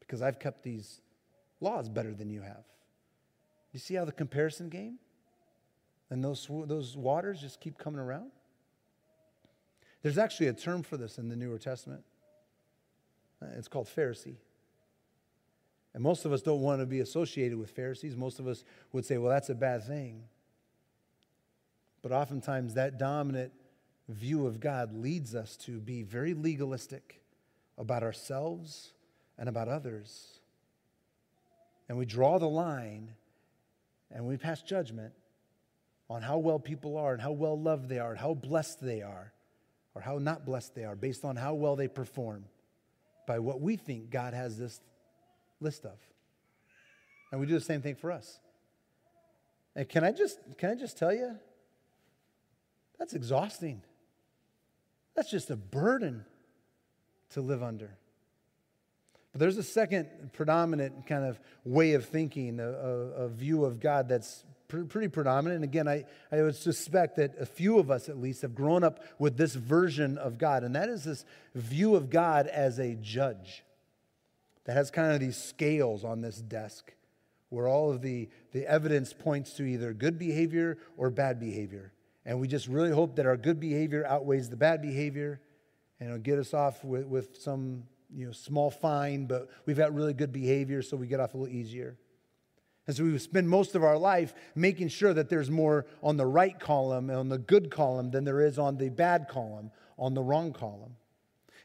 because 0.00 0.22
I've 0.22 0.38
kept 0.38 0.62
these 0.62 1.00
laws 1.60 1.88
better 1.88 2.14
than 2.14 2.30
you 2.30 2.40
have. 2.40 2.64
You 3.72 3.80
see 3.80 3.94
how 3.94 4.04
the 4.04 4.12
comparison 4.12 4.68
game? 4.68 4.98
And 6.10 6.22
those, 6.22 6.48
those 6.66 6.96
waters 6.96 7.40
just 7.40 7.60
keep 7.60 7.78
coming 7.78 8.00
around. 8.00 8.30
There's 10.02 10.18
actually 10.18 10.46
a 10.48 10.52
term 10.52 10.82
for 10.82 10.96
this 10.96 11.18
in 11.18 11.28
the 11.28 11.36
Newer 11.36 11.58
Testament. 11.58 12.04
Uh, 13.42 13.46
it's 13.56 13.68
called 13.68 13.88
Pharisee. 13.88 14.36
And 15.94 16.02
most 16.02 16.24
of 16.24 16.32
us 16.32 16.42
don't 16.42 16.60
want 16.60 16.80
to 16.80 16.86
be 16.86 17.00
associated 17.00 17.58
with 17.58 17.70
Pharisees. 17.70 18.16
Most 18.16 18.38
of 18.38 18.46
us 18.46 18.64
would 18.92 19.04
say, 19.04 19.18
well, 19.18 19.30
that's 19.30 19.48
a 19.48 19.54
bad 19.54 19.84
thing. 19.84 20.22
But 22.02 22.12
oftentimes, 22.12 22.74
that 22.74 22.98
dominant 22.98 23.52
view 24.08 24.46
of 24.46 24.60
God 24.60 24.92
leads 24.92 25.34
us 25.34 25.56
to 25.56 25.80
be 25.80 26.02
very 26.02 26.34
legalistic 26.34 27.20
about 27.78 28.02
ourselves 28.02 28.92
and 29.38 29.48
about 29.48 29.68
others. 29.68 30.40
And 31.88 31.98
we 31.98 32.06
draw 32.06 32.38
the 32.38 32.48
line 32.48 33.12
and 34.10 34.26
we 34.26 34.36
pass 34.36 34.62
judgment 34.62 35.12
on 36.08 36.22
how 36.22 36.38
well 36.38 36.58
people 36.58 36.96
are 36.96 37.12
and 37.12 37.20
how 37.20 37.32
well 37.32 37.58
loved 37.58 37.88
they 37.88 37.98
are 37.98 38.10
and 38.10 38.18
how 38.18 38.34
blessed 38.34 38.80
they 38.80 39.02
are 39.02 39.32
or 39.94 40.00
how 40.00 40.18
not 40.18 40.44
blessed 40.44 40.74
they 40.74 40.84
are 40.84 40.94
based 40.94 41.24
on 41.24 41.36
how 41.36 41.54
well 41.54 41.76
they 41.76 41.88
perform 41.88 42.44
by 43.26 43.38
what 43.38 43.60
we 43.60 43.76
think 43.76 44.10
God 44.10 44.34
has 44.34 44.56
this 44.56 44.80
list 45.60 45.84
of. 45.84 45.98
And 47.32 47.40
we 47.40 47.46
do 47.46 47.54
the 47.54 47.60
same 47.60 47.82
thing 47.82 47.96
for 47.96 48.12
us. 48.12 48.38
And 49.74 49.88
can 49.88 50.04
I 50.04 50.12
just 50.12 50.38
can 50.58 50.70
I 50.70 50.74
just 50.74 50.96
tell 50.96 51.12
you 51.12 51.36
that's 52.98 53.14
exhausting. 53.14 53.82
That's 55.14 55.30
just 55.30 55.50
a 55.50 55.56
burden 55.56 56.24
to 57.30 57.40
live 57.40 57.62
under. 57.62 57.96
But 59.32 59.40
there's 59.40 59.58
a 59.58 59.62
second 59.62 60.30
predominant 60.32 61.06
kind 61.06 61.24
of 61.24 61.38
way 61.64 61.92
of 61.92 62.06
thinking, 62.06 62.58
a, 62.58 62.68
a, 62.68 62.98
a 63.24 63.28
view 63.28 63.64
of 63.64 63.80
God 63.80 64.08
that's 64.08 64.44
pretty 64.68 65.08
predominant. 65.08 65.56
And 65.56 65.64
again, 65.64 65.88
I, 65.88 66.04
I 66.30 66.42
would 66.42 66.56
suspect 66.56 67.16
that 67.16 67.34
a 67.38 67.46
few 67.46 67.78
of 67.78 67.90
us 67.90 68.08
at 68.08 68.18
least 68.18 68.42
have 68.42 68.54
grown 68.54 68.84
up 68.84 69.00
with 69.18 69.36
this 69.36 69.54
version 69.54 70.18
of 70.18 70.38
God, 70.38 70.64
and 70.64 70.74
that 70.74 70.88
is 70.88 71.04
this 71.04 71.24
view 71.54 71.94
of 71.94 72.10
God 72.10 72.46
as 72.46 72.78
a 72.78 72.94
judge 72.94 73.62
that 74.64 74.76
has 74.76 74.90
kind 74.90 75.12
of 75.12 75.20
these 75.20 75.36
scales 75.36 76.04
on 76.04 76.20
this 76.20 76.38
desk 76.38 76.92
where 77.48 77.68
all 77.68 77.90
of 77.90 78.02
the, 78.02 78.28
the 78.52 78.66
evidence 78.66 79.12
points 79.12 79.52
to 79.54 79.62
either 79.62 79.92
good 79.92 80.18
behavior 80.18 80.78
or 80.96 81.10
bad 81.10 81.38
behavior. 81.38 81.92
And 82.24 82.40
we 82.40 82.48
just 82.48 82.66
really 82.66 82.90
hope 82.90 83.16
that 83.16 83.26
our 83.26 83.36
good 83.36 83.60
behavior 83.60 84.04
outweighs 84.04 84.50
the 84.50 84.56
bad 84.56 84.82
behavior 84.82 85.40
and 86.00 86.08
it'll 86.08 86.20
get 86.20 86.38
us 86.38 86.52
off 86.52 86.84
with, 86.84 87.06
with 87.06 87.36
some 87.38 87.84
you 88.12 88.26
know, 88.26 88.32
small 88.32 88.70
fine, 88.70 89.26
but 89.26 89.48
we've 89.64 89.76
got 89.76 89.94
really 89.94 90.12
good 90.12 90.32
behavior, 90.32 90.82
so 90.82 90.96
we 90.96 91.06
get 91.06 91.20
off 91.20 91.34
a 91.34 91.38
little 91.38 91.54
easier. 91.54 91.96
So 92.88 93.02
we 93.02 93.18
spend 93.18 93.48
most 93.48 93.74
of 93.74 93.82
our 93.82 93.98
life 93.98 94.32
making 94.54 94.88
sure 94.88 95.12
that 95.12 95.28
there's 95.28 95.50
more 95.50 95.86
on 96.02 96.16
the 96.16 96.26
right 96.26 96.58
column, 96.58 97.10
on 97.10 97.28
the 97.28 97.38
good 97.38 97.70
column, 97.70 98.12
than 98.12 98.24
there 98.24 98.40
is 98.40 98.58
on 98.58 98.76
the 98.76 98.90
bad 98.90 99.28
column, 99.28 99.72
on 99.98 100.14
the 100.14 100.22
wrong 100.22 100.52
column. 100.52 100.94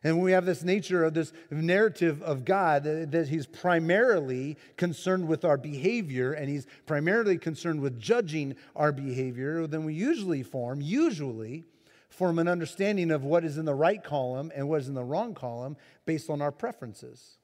And 0.04 0.20
we 0.20 0.32
have 0.32 0.46
this 0.46 0.64
nature 0.64 1.04
of 1.04 1.14
this 1.14 1.32
narrative 1.52 2.24
of 2.24 2.44
God 2.44 2.86
that 2.86 3.28
He's 3.28 3.46
primarily 3.46 4.58
concerned 4.78 5.28
with 5.28 5.46
our 5.46 5.58
behavior 5.58 6.34
and 6.34 6.50
He's 6.50 6.66
primarily 6.88 7.38
concerned 7.38 7.82
with 7.82 8.00
judging 8.00 8.56
our 8.76 8.92
behavior, 8.92 9.68
then 9.68 9.86
we 9.86 9.94
usually 9.94 10.42
form, 10.42 10.82
usually, 10.82 11.66
form 12.10 12.40
an 12.40 12.48
understanding 12.48 13.12
of 13.12 13.24
what 13.24 13.46
is 13.46 13.60
in 13.60 13.66
the 13.66 13.76
right 13.76 14.04
column 14.04 14.52
and 14.56 14.68
what 14.68 14.82
is 14.82 14.88
in 14.88 14.96
the 14.96 15.04
wrong 15.04 15.36
column 15.36 15.78
based 16.08 16.32
on 16.32 16.42
our 16.42 16.52
preferences. 16.52 17.38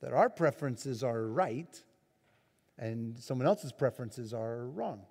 That 0.00 0.12
our 0.12 0.30
preferences 0.30 1.02
are 1.02 1.26
right 1.26 1.82
and 2.78 3.18
someone 3.18 3.46
else's 3.46 3.72
preferences 3.72 4.32
are 4.32 4.66
wrong. 4.66 5.02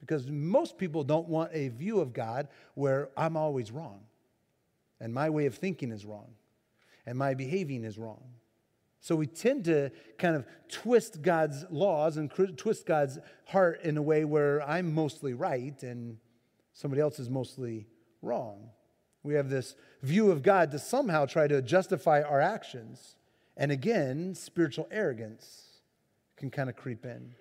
Because 0.00 0.30
most 0.30 0.76
people 0.76 1.04
don't 1.04 1.28
want 1.28 1.50
a 1.52 1.68
view 1.68 2.00
of 2.00 2.12
God 2.12 2.48
where 2.74 3.10
I'm 3.16 3.36
always 3.36 3.70
wrong, 3.72 4.00
and 5.00 5.12
my 5.12 5.30
way 5.30 5.46
of 5.46 5.54
thinking 5.54 5.90
is 5.90 6.04
wrong, 6.04 6.32
and 7.06 7.16
my 7.16 7.34
behaving 7.34 7.84
is 7.84 7.98
wrong. 7.98 8.22
So 9.00 9.14
we 9.14 9.26
tend 9.26 9.66
to 9.66 9.90
kind 10.18 10.34
of 10.34 10.46
twist 10.68 11.22
God's 11.22 11.64
laws 11.70 12.16
and 12.16 12.30
twist 12.30 12.86
God's 12.86 13.18
heart 13.46 13.82
in 13.82 13.96
a 13.96 14.02
way 14.02 14.24
where 14.24 14.68
I'm 14.68 14.92
mostly 14.92 15.32
right 15.32 15.80
and 15.82 16.18
somebody 16.72 17.00
else 17.00 17.20
is 17.20 17.30
mostly 17.30 17.86
wrong. 18.20 18.70
We 19.22 19.34
have 19.34 19.48
this 19.48 19.76
view 20.02 20.32
of 20.32 20.42
God 20.42 20.72
to 20.72 20.80
somehow 20.80 21.26
try 21.26 21.46
to 21.46 21.62
justify 21.62 22.22
our 22.22 22.40
actions. 22.40 23.14
And 23.56 23.70
again, 23.70 24.34
spiritual 24.34 24.88
arrogance 24.90 25.65
can 26.36 26.50
kind 26.50 26.68
of 26.68 26.76
creep 26.76 27.04
in. 27.04 27.34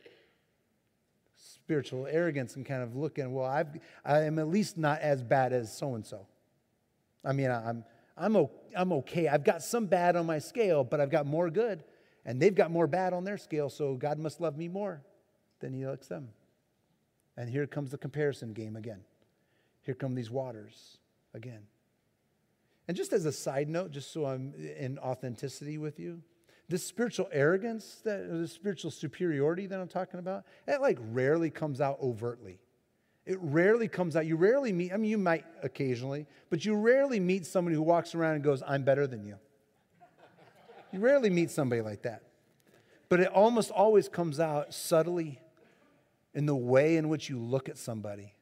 spiritual 1.35 2.07
arrogance 2.07 2.55
and 2.55 2.65
kind 2.65 2.83
of 2.83 2.95
looking, 2.95 3.33
well, 3.33 3.45
I've, 3.45 3.67
I 4.03 4.21
am 4.21 4.39
at 4.39 4.47
least 4.47 4.77
not 4.77 5.01
as 5.01 5.23
bad 5.23 5.51
as 5.51 5.75
so 5.75 5.95
and 5.95 6.05
so. 6.05 6.27
I 7.23 7.33
mean, 7.33 7.49
I'm, 7.49 7.83
I'm, 8.17 8.47
I'm 8.75 8.91
okay. 8.93 9.27
I've 9.27 9.43
got 9.43 9.63
some 9.63 9.87
bad 9.87 10.15
on 10.15 10.25
my 10.25 10.39
scale, 10.39 10.83
but 10.83 11.01
I've 11.01 11.09
got 11.09 11.25
more 11.25 11.49
good. 11.49 11.83
And 12.23 12.41
they've 12.41 12.55
got 12.55 12.71
more 12.71 12.87
bad 12.87 13.13
on 13.13 13.23
their 13.23 13.37
scale, 13.37 13.69
so 13.69 13.95
God 13.95 14.17
must 14.17 14.41
love 14.41 14.57
me 14.57 14.67
more 14.67 15.01
than 15.59 15.73
He 15.73 15.85
likes 15.85 16.07
them. 16.07 16.29
And 17.37 17.49
here 17.49 17.67
comes 17.67 17.91
the 17.91 17.97
comparison 17.97 18.53
game 18.53 18.75
again. 18.75 19.01
Here 19.81 19.93
come 19.93 20.15
these 20.15 20.31
waters 20.31 20.97
again. 21.33 21.61
And 22.87 22.95
just 22.95 23.13
as 23.13 23.25
a 23.25 23.31
side 23.31 23.69
note, 23.69 23.91
just 23.91 24.11
so 24.11 24.25
I'm 24.25 24.53
in 24.55 24.97
authenticity 24.99 25.77
with 25.77 25.99
you, 25.99 26.21
this 26.67 26.85
spiritual 26.85 27.29
arrogance, 27.31 28.01
that 28.03 28.29
the 28.29 28.47
spiritual 28.47 28.91
superiority 28.91 29.67
that 29.67 29.79
I'm 29.79 29.87
talking 29.87 30.19
about, 30.19 30.45
that 30.65 30.81
like 30.81 30.97
rarely 31.11 31.49
comes 31.49 31.79
out 31.79 31.97
overtly. 32.01 32.59
It 33.25 33.39
rarely 33.41 33.87
comes 33.87 34.15
out. 34.15 34.25
You 34.25 34.35
rarely 34.35 34.71
meet, 34.71 34.93
I 34.93 34.97
mean, 34.97 35.09
you 35.09 35.17
might 35.17 35.45
occasionally, 35.63 36.27
but 36.49 36.63
you 36.63 36.75
rarely 36.75 37.19
meet 37.19 37.45
somebody 37.45 37.75
who 37.75 37.81
walks 37.81 38.13
around 38.13 38.35
and 38.35 38.43
goes, 38.43 38.61
I'm 38.65 38.83
better 38.83 39.07
than 39.07 39.25
you. 39.25 39.37
You 40.91 40.99
rarely 40.99 41.29
meet 41.29 41.51
somebody 41.51 41.81
like 41.81 42.03
that. 42.03 42.21
But 43.09 43.19
it 43.19 43.27
almost 43.27 43.71
always 43.71 44.07
comes 44.07 44.39
out 44.39 44.73
subtly 44.73 45.39
in 46.33 46.45
the 46.45 46.55
way 46.55 46.97
in 46.97 47.09
which 47.09 47.29
you 47.29 47.39
look 47.39 47.69
at 47.69 47.77
somebody, 47.77 48.33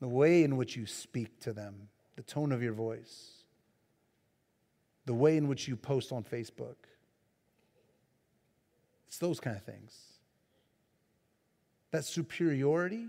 the 0.00 0.08
way 0.08 0.42
in 0.42 0.56
which 0.56 0.76
you 0.76 0.86
speak 0.86 1.40
to 1.40 1.52
them, 1.52 1.88
the 2.16 2.22
tone 2.22 2.52
of 2.52 2.62
your 2.62 2.72
voice, 2.72 3.39
the 5.10 5.14
way 5.14 5.36
in 5.36 5.48
which 5.48 5.66
you 5.66 5.74
post 5.74 6.12
on 6.12 6.22
Facebook. 6.22 6.76
It's 9.08 9.18
those 9.18 9.40
kind 9.40 9.56
of 9.56 9.64
things. 9.64 9.92
That 11.90 12.04
superiority 12.04 13.08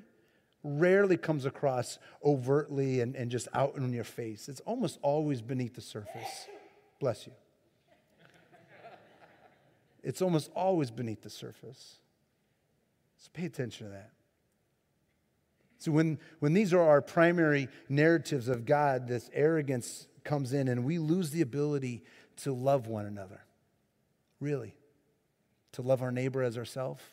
rarely 0.64 1.16
comes 1.16 1.46
across 1.46 2.00
overtly 2.26 3.02
and, 3.02 3.16
and 3.16 3.30
just 3.30 3.48
out 3.54 3.76
in 3.76 3.94
your 3.94 4.04
face. 4.04 4.50
It's 4.50 4.62
almost 4.62 4.98
always 5.04 5.44
beneath 5.44 5.76
the 5.76 5.82
surface. 5.82 6.48
Bless 7.00 7.28
you. 7.28 7.34
It's 10.02 10.24
almost 10.24 10.50
always 10.56 10.90
beneath 10.90 11.22
the 11.22 11.30
surface. 11.30 11.98
So 13.20 13.30
pay 13.32 13.46
attention 13.46 13.86
to 13.86 13.94
that. 13.94 14.10
So 15.78 15.92
when, 15.92 16.18
when 16.40 16.54
these 16.54 16.74
are 16.74 16.82
our 16.82 17.04
primary 17.04 17.70
narratives 17.90 18.48
of 18.48 18.66
God, 18.66 19.08
this 19.08 19.30
arrogance 19.36 20.08
comes 20.24 20.54
in 20.54 20.68
and 20.68 20.86
we 20.86 20.98
lose 20.98 21.32
the 21.32 21.42
ability 21.42 22.04
to 22.38 22.54
love 22.54 22.88
one 22.88 23.06
another. 23.06 23.42
Really 24.40 24.76
to 25.74 25.82
love 25.82 26.02
our 26.02 26.12
neighbor 26.12 26.44
as 26.44 26.58
ourselves. 26.58 27.04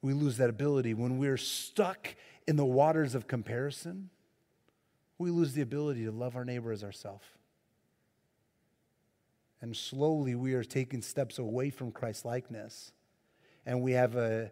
We 0.00 0.14
lose 0.14 0.38
that 0.38 0.50
ability. 0.50 0.94
When 0.94 1.18
we're 1.18 1.36
stuck 1.36 2.14
in 2.46 2.56
the 2.56 2.64
waters 2.64 3.14
of 3.14 3.26
comparison, 3.26 4.10
we 5.18 5.30
lose 5.30 5.52
the 5.52 5.62
ability 5.62 6.04
to 6.04 6.10
love 6.10 6.34
our 6.34 6.44
neighbor 6.44 6.72
as 6.72 6.82
ourselves. 6.82 7.24
And 9.60 9.76
slowly 9.76 10.34
we 10.34 10.54
are 10.54 10.64
taking 10.64 11.02
steps 11.02 11.38
away 11.38 11.70
from 11.70 11.92
Christ 11.92 12.24
likeness. 12.24 12.90
And 13.64 13.80
we 13.80 13.92
have 13.92 14.16
a, 14.16 14.50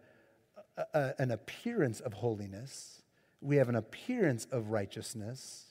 a, 0.94 1.14
an 1.18 1.32
appearance 1.32 1.98
of 2.00 2.12
holiness, 2.12 3.02
we 3.40 3.56
have 3.56 3.68
an 3.68 3.74
appearance 3.74 4.46
of 4.52 4.68
righteousness, 4.68 5.69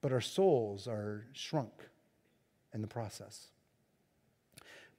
but 0.00 0.12
our 0.12 0.20
souls 0.20 0.86
are 0.86 1.26
shrunk 1.32 1.72
in 2.72 2.82
the 2.82 2.88
process. 2.88 3.48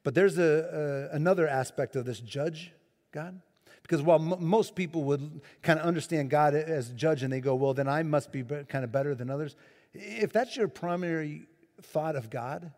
But 0.04 0.16
there's 0.16 0.38
a, 0.38 1.10
a, 1.12 1.16
another 1.16 1.48
aspect 1.48 1.96
of 1.96 2.06
this 2.06 2.20
judge 2.20 2.72
God. 3.12 3.42
Because 3.82 4.02
while 4.02 4.20
m- 4.20 4.44
most 4.44 4.76
people 4.76 5.04
would 5.06 5.42
kind 5.62 5.80
of 5.80 5.86
understand 5.86 6.30
God 6.30 6.54
as 6.54 6.92
judge 6.92 7.24
and 7.24 7.34
they 7.34 7.42
go, 7.42 7.56
well, 7.56 7.74
then 7.74 7.88
I 7.88 8.04
must 8.04 8.32
be 8.32 8.44
kind 8.44 8.84
of 8.84 8.92
better 8.92 9.16
than 9.16 9.30
others. 9.30 9.56
If 9.94 10.32
that's 10.32 10.56
your 10.56 10.68
primary 10.68 11.48
thought 11.82 12.16
of 12.16 12.30
God, 12.30 12.72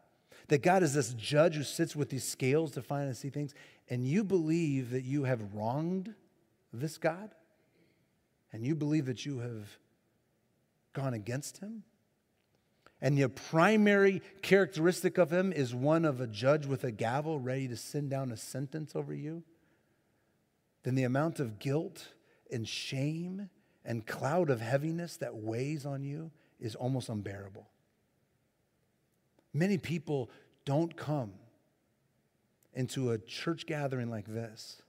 that 0.48 0.64
God 0.64 0.84
is 0.84 0.94
this 0.94 1.14
judge 1.14 1.56
who 1.56 1.64
sits 1.64 1.96
with 1.96 2.10
these 2.10 2.24
scales 2.24 2.72
to 2.72 2.82
find 2.82 3.08
and 3.08 3.16
see 3.16 3.30
things, 3.30 3.54
and 3.90 4.06
you 4.06 4.24
believe 4.24 4.92
that 4.92 5.04
you 5.04 5.26
have 5.26 5.54
wronged 5.54 6.14
this 6.74 6.98
God, 6.98 7.32
and 8.54 8.66
you 8.66 8.76
believe 8.76 9.06
that 9.06 9.26
you 9.26 9.40
have 9.40 9.78
gone 10.94 11.14
against 11.14 11.58
him, 11.58 11.84
and 13.02 13.18
the 13.18 13.28
primary 13.28 14.22
characteristic 14.42 15.18
of 15.18 15.32
him 15.32 15.52
is 15.52 15.74
one 15.74 16.06
of 16.06 16.22
a 16.22 16.28
judge 16.28 16.68
with 16.68 16.84
a 16.84 16.92
gavel 16.92 17.40
ready 17.40 17.68
to 17.68 17.76
send 17.76 18.12
down 18.12 18.32
a 18.32 18.38
sentence 18.38 18.96
over 18.96 19.14
you, 19.14 19.44
then 20.84 20.96
the 20.96 21.04
amount 21.04 21.40
of 21.40 21.58
guilt 21.58 22.10
and 22.52 22.68
shame 22.68 23.50
and 23.84 24.06
cloud 24.06 24.50
of 24.50 24.62
heaviness 24.62 25.18
that 25.18 25.36
weighs 25.36 25.86
on 25.86 26.04
you 26.04 26.30
is 26.60 26.76
almost 26.76 27.10
unbearable. 27.10 27.68
Many 29.54 29.78
people 29.80 30.30
don't 30.64 30.96
come 30.96 31.34
into 32.74 33.12
a 33.12 33.18
church 33.18 33.66
gathering 33.66 34.10
like 34.10 34.28
this 34.28 34.82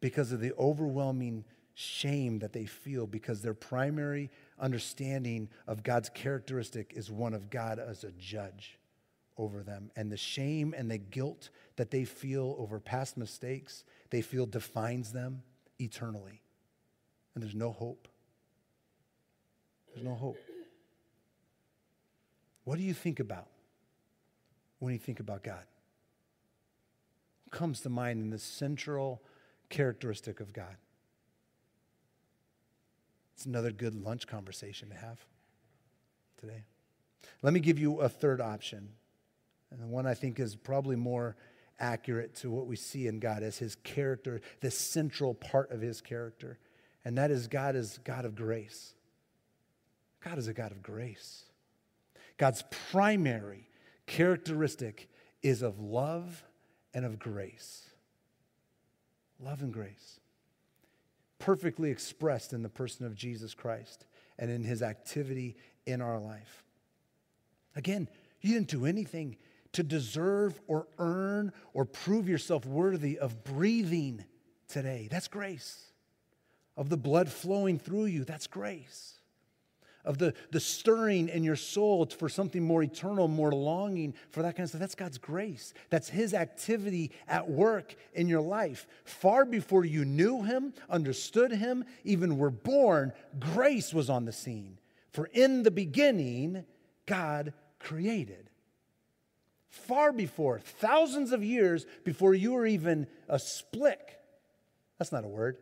because 0.00 0.32
of 0.32 0.40
the 0.40 0.52
overwhelming 0.58 1.44
shame 1.74 2.40
that 2.40 2.52
they 2.52 2.66
feel 2.66 3.06
because 3.06 3.40
their 3.40 3.54
primary 3.54 4.30
understanding 4.62 5.48
of 5.66 5.82
God's 5.82 6.08
characteristic 6.08 6.92
is 6.94 7.10
one 7.10 7.34
of 7.34 7.50
God 7.50 7.78
as 7.78 8.04
a 8.04 8.12
judge 8.12 8.78
over 9.36 9.62
them. 9.62 9.90
And 9.96 10.10
the 10.10 10.16
shame 10.16 10.74
and 10.76 10.90
the 10.90 10.98
guilt 10.98 11.50
that 11.76 11.90
they 11.90 12.04
feel 12.04 12.54
over 12.58 12.78
past 12.78 13.16
mistakes, 13.16 13.84
they 14.10 14.22
feel 14.22 14.46
defines 14.46 15.12
them 15.12 15.42
eternally. 15.78 16.40
And 17.34 17.42
there's 17.42 17.54
no 17.54 17.72
hope. 17.72 18.08
There's 19.92 20.06
no 20.06 20.14
hope. 20.14 20.38
What 22.64 22.78
do 22.78 22.84
you 22.84 22.94
think 22.94 23.18
about 23.18 23.48
when 24.78 24.92
you 24.92 24.98
think 24.98 25.18
about 25.18 25.42
God? 25.42 25.64
What 27.44 27.58
comes 27.58 27.80
to 27.80 27.90
mind 27.90 28.20
in 28.20 28.30
the 28.30 28.38
central 28.38 29.22
characteristic 29.68 30.40
of 30.40 30.52
God? 30.52 30.76
It's 33.42 33.46
another 33.48 33.72
good 33.72 33.96
lunch 33.96 34.28
conversation 34.28 34.90
to 34.90 34.94
have 34.94 35.18
today. 36.38 36.62
Let 37.42 37.52
me 37.52 37.58
give 37.58 37.76
you 37.76 38.00
a 38.00 38.08
third 38.08 38.40
option, 38.40 38.90
and 39.72 39.82
the 39.82 39.86
one 39.88 40.06
I 40.06 40.14
think 40.14 40.38
is 40.38 40.54
probably 40.54 40.94
more 40.94 41.34
accurate 41.80 42.36
to 42.36 42.52
what 42.52 42.68
we 42.68 42.76
see 42.76 43.08
in 43.08 43.18
God 43.18 43.42
as 43.42 43.58
his 43.58 43.74
character, 43.74 44.40
the 44.60 44.70
central 44.70 45.34
part 45.34 45.72
of 45.72 45.80
his 45.80 46.00
character, 46.00 46.60
and 47.04 47.18
that 47.18 47.32
is 47.32 47.48
God 47.48 47.74
is 47.74 47.98
God 48.04 48.26
of 48.26 48.36
grace. 48.36 48.94
God 50.24 50.38
is 50.38 50.46
a 50.46 50.54
God 50.54 50.70
of 50.70 50.80
grace. 50.80 51.42
God's 52.38 52.62
primary 52.92 53.68
characteristic 54.06 55.10
is 55.42 55.62
of 55.62 55.80
love 55.80 56.44
and 56.94 57.04
of 57.04 57.18
grace. 57.18 57.90
Love 59.40 59.62
and 59.62 59.72
grace 59.72 60.20
perfectly 61.42 61.90
expressed 61.90 62.52
in 62.52 62.62
the 62.62 62.68
person 62.68 63.04
of 63.04 63.16
Jesus 63.16 63.52
Christ 63.52 64.06
and 64.38 64.50
in 64.50 64.62
his 64.62 64.80
activity 64.80 65.56
in 65.86 66.00
our 66.00 66.20
life. 66.20 66.62
Again, 67.74 68.08
you 68.40 68.54
didn't 68.54 68.68
do 68.68 68.86
anything 68.86 69.36
to 69.72 69.82
deserve 69.82 70.60
or 70.68 70.86
earn 70.98 71.52
or 71.74 71.84
prove 71.84 72.28
yourself 72.28 72.64
worthy 72.64 73.18
of 73.18 73.42
breathing 73.42 74.24
today. 74.68 75.08
That's 75.10 75.26
grace. 75.28 75.84
Of 76.76 76.88
the 76.90 76.96
blood 76.96 77.28
flowing 77.28 77.78
through 77.78 78.06
you, 78.06 78.24
that's 78.24 78.46
grace 78.46 79.18
of 80.04 80.18
the, 80.18 80.34
the 80.50 80.60
stirring 80.60 81.28
in 81.28 81.44
your 81.44 81.56
soul 81.56 82.06
for 82.06 82.28
something 82.28 82.62
more 82.62 82.82
eternal, 82.82 83.28
more 83.28 83.52
longing 83.52 84.14
for 84.30 84.42
that 84.42 84.56
kind 84.56 84.64
of 84.64 84.70
stuff. 84.70 84.80
That's 84.80 84.94
God's 84.94 85.18
grace. 85.18 85.74
That's 85.90 86.08
His 86.08 86.34
activity 86.34 87.12
at 87.28 87.48
work 87.48 87.94
in 88.14 88.28
your 88.28 88.40
life. 88.40 88.86
Far 89.04 89.44
before 89.44 89.84
you 89.84 90.04
knew 90.04 90.42
Him, 90.42 90.74
understood 90.90 91.52
Him, 91.52 91.84
even 92.04 92.38
were 92.38 92.50
born, 92.50 93.12
grace 93.38 93.94
was 93.94 94.10
on 94.10 94.24
the 94.24 94.32
scene. 94.32 94.78
For 95.12 95.26
in 95.26 95.62
the 95.62 95.70
beginning, 95.70 96.64
God 97.06 97.52
created. 97.78 98.48
Far 99.68 100.12
before, 100.12 100.58
thousands 100.58 101.32
of 101.32 101.42
years 101.42 101.86
before 102.04 102.34
you 102.34 102.52
were 102.52 102.66
even 102.66 103.06
a 103.28 103.38
splick. 103.38 104.18
That's 104.98 105.12
not 105.12 105.24
a 105.24 105.28
word. 105.28 105.56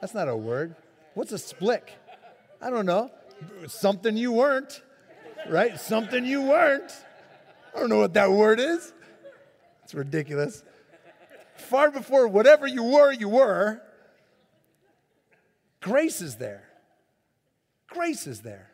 That's 0.00 0.14
not 0.14 0.28
a 0.28 0.36
word. 0.36 0.74
What's 1.14 1.32
a 1.32 1.38
splick? 1.38 1.90
I 2.64 2.70
don't 2.70 2.86
know, 2.86 3.10
something 3.66 4.16
you 4.16 4.32
weren't, 4.32 4.80
right? 5.50 5.78
Something 5.78 6.24
you 6.24 6.40
weren't. 6.40 6.90
I 7.76 7.78
don't 7.78 7.90
know 7.90 7.98
what 7.98 8.14
that 8.14 8.30
word 8.32 8.58
is. 8.58 8.90
It's 9.82 9.94
ridiculous. 9.94 10.64
Far 11.56 11.90
before 11.90 12.26
whatever 12.26 12.66
you 12.66 12.82
were, 12.82 13.12
you 13.12 13.28
were, 13.28 13.82
grace 15.82 16.22
is 16.22 16.36
there. 16.36 16.64
Grace 17.86 18.26
is 18.26 18.40
there. 18.40 18.70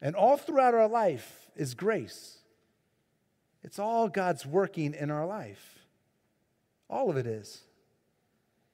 And 0.00 0.16
all 0.16 0.36
throughout 0.36 0.74
our 0.74 0.88
life 0.88 1.52
is 1.54 1.74
grace. 1.74 2.38
It's 3.62 3.78
all 3.78 4.08
God's 4.08 4.44
working 4.44 4.94
in 4.94 5.08
our 5.08 5.24
life. 5.24 5.78
All 6.90 7.10
of 7.10 7.16
it 7.16 7.28
is. 7.28 7.62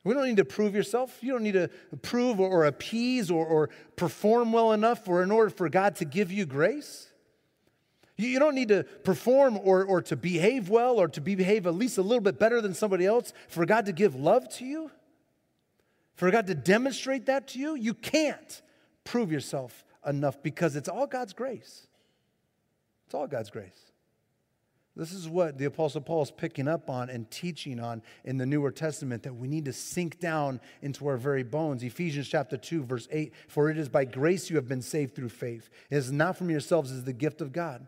We 0.09 0.15
don't 0.15 0.27
need 0.27 0.39
to 0.39 0.45
prove 0.47 0.75
yourself. 0.75 1.19
You 1.21 1.33
don't 1.33 1.43
need 1.43 1.53
to 1.53 1.69
prove 2.01 2.41
or, 2.41 2.49
or 2.49 2.65
appease 2.65 3.31
or, 3.31 3.45
or 3.45 3.69
perform 3.95 4.53
well 4.53 4.73
enough 4.73 5.05
for 5.05 5.23
in 5.23 5.31
order 5.31 5.51
for 5.51 5.69
God 5.69 5.97
to 5.97 6.07
give 6.07 6.33
you 6.33 6.47
grace. 6.47 7.09
You, 8.17 8.29
you 8.29 8.39
don't 8.39 8.55
need 8.55 8.69
to 8.69 8.85
perform 8.85 9.59
or, 9.63 9.85
or 9.85 10.01
to 10.01 10.17
behave 10.17 10.71
well 10.71 10.99
or 10.99 11.09
to 11.09 11.21
behave 11.21 11.67
at 11.67 11.75
least 11.75 11.99
a 11.99 12.03
little 12.03 12.23
bit 12.23 12.39
better 12.39 12.63
than 12.63 12.73
somebody 12.73 13.05
else 13.05 13.35
for 13.49 13.67
God 13.67 13.85
to 13.85 13.93
give 13.93 14.15
love 14.15 14.49
to 14.55 14.65
you, 14.65 14.91
for 16.15 16.31
God 16.31 16.47
to 16.47 16.55
demonstrate 16.55 17.27
that 17.27 17.49
to 17.49 17.59
you. 17.59 17.75
You 17.75 17.93
can't 17.93 18.63
prove 19.05 19.31
yourself 19.31 19.85
enough 20.07 20.43
because 20.43 20.75
it's 20.75 20.89
all 20.89 21.07
God's 21.07 21.35
grace. 21.35 21.87
It's 23.05 23.15
all 23.15 23.27
God's 23.27 23.51
grace. 23.51 23.88
This 24.99 25.13
is 25.13 25.29
what 25.29 25.59
the 25.59 25.67
Apostle 25.67 26.01
Paul 26.01 26.23
is 26.23 26.33
picking 26.33 26.67
up 26.67 26.91
on 26.91 27.09
and 27.09 27.31
teaching 27.31 27.79
on 27.79 28.03
in 28.25 28.37
the 28.37 28.45
Newer 28.45 28.73
Testament 28.73 29.23
that 29.23 29.37
we 29.37 29.47
need 29.47 29.67
to 29.67 29.73
sink 29.73 30.19
down 30.19 30.61
into 30.83 31.07
our 31.07 31.17
very 31.17 31.45
bones. 31.45 31.85
Ephesians 31.85 32.27
chapter 32.27 32.57
2, 32.57 32.83
verse 32.83 33.07
8 33.13 33.33
For 33.47 33.71
it 33.71 33.79
is 33.79 33.89
by 33.89 34.05
grace 34.05 34.51
you 34.51 34.57
have 34.57 34.67
been 34.67 34.83
saved 34.83 35.15
through 35.15 35.29
faith. 35.29 35.71
It 35.89 35.97
is 35.97 36.11
not 36.11 36.37
from 36.37 36.51
yourselves, 36.51 36.91
it 36.91 36.97
is 36.97 37.05
the 37.05 37.13
gift 37.13 37.41
of 37.41 37.53
God. 37.53 37.87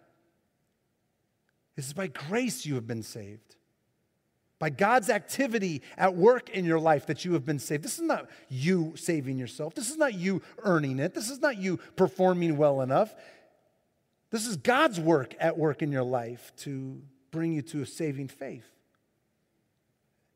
This 1.74 1.88
is 1.88 1.92
by 1.94 2.06
grace 2.06 2.64
you 2.64 2.76
have 2.76 2.86
been 2.86 3.02
saved. 3.02 3.56
By 4.60 4.70
God's 4.70 5.10
activity 5.10 5.82
at 5.96 6.14
work 6.14 6.50
in 6.50 6.64
your 6.64 6.78
life 6.78 7.06
that 7.06 7.24
you 7.24 7.32
have 7.32 7.44
been 7.44 7.58
saved. 7.58 7.82
This 7.82 7.98
is 7.98 8.04
not 8.04 8.28
you 8.48 8.92
saving 8.94 9.36
yourself. 9.36 9.74
This 9.74 9.90
is 9.90 9.96
not 9.96 10.14
you 10.14 10.42
earning 10.58 11.00
it. 11.00 11.14
This 11.14 11.28
is 11.28 11.40
not 11.40 11.56
you 11.56 11.78
performing 11.96 12.56
well 12.56 12.82
enough. 12.82 13.16
This 14.30 14.46
is 14.46 14.56
God's 14.56 15.00
work 15.00 15.34
at 15.40 15.58
work 15.58 15.82
in 15.82 15.90
your 15.90 16.04
life 16.04 16.52
to 16.58 17.02
bring 17.30 17.52
you 17.52 17.62
to 17.62 17.82
a 17.82 17.86
saving 17.86 18.28
faith. 18.28 18.66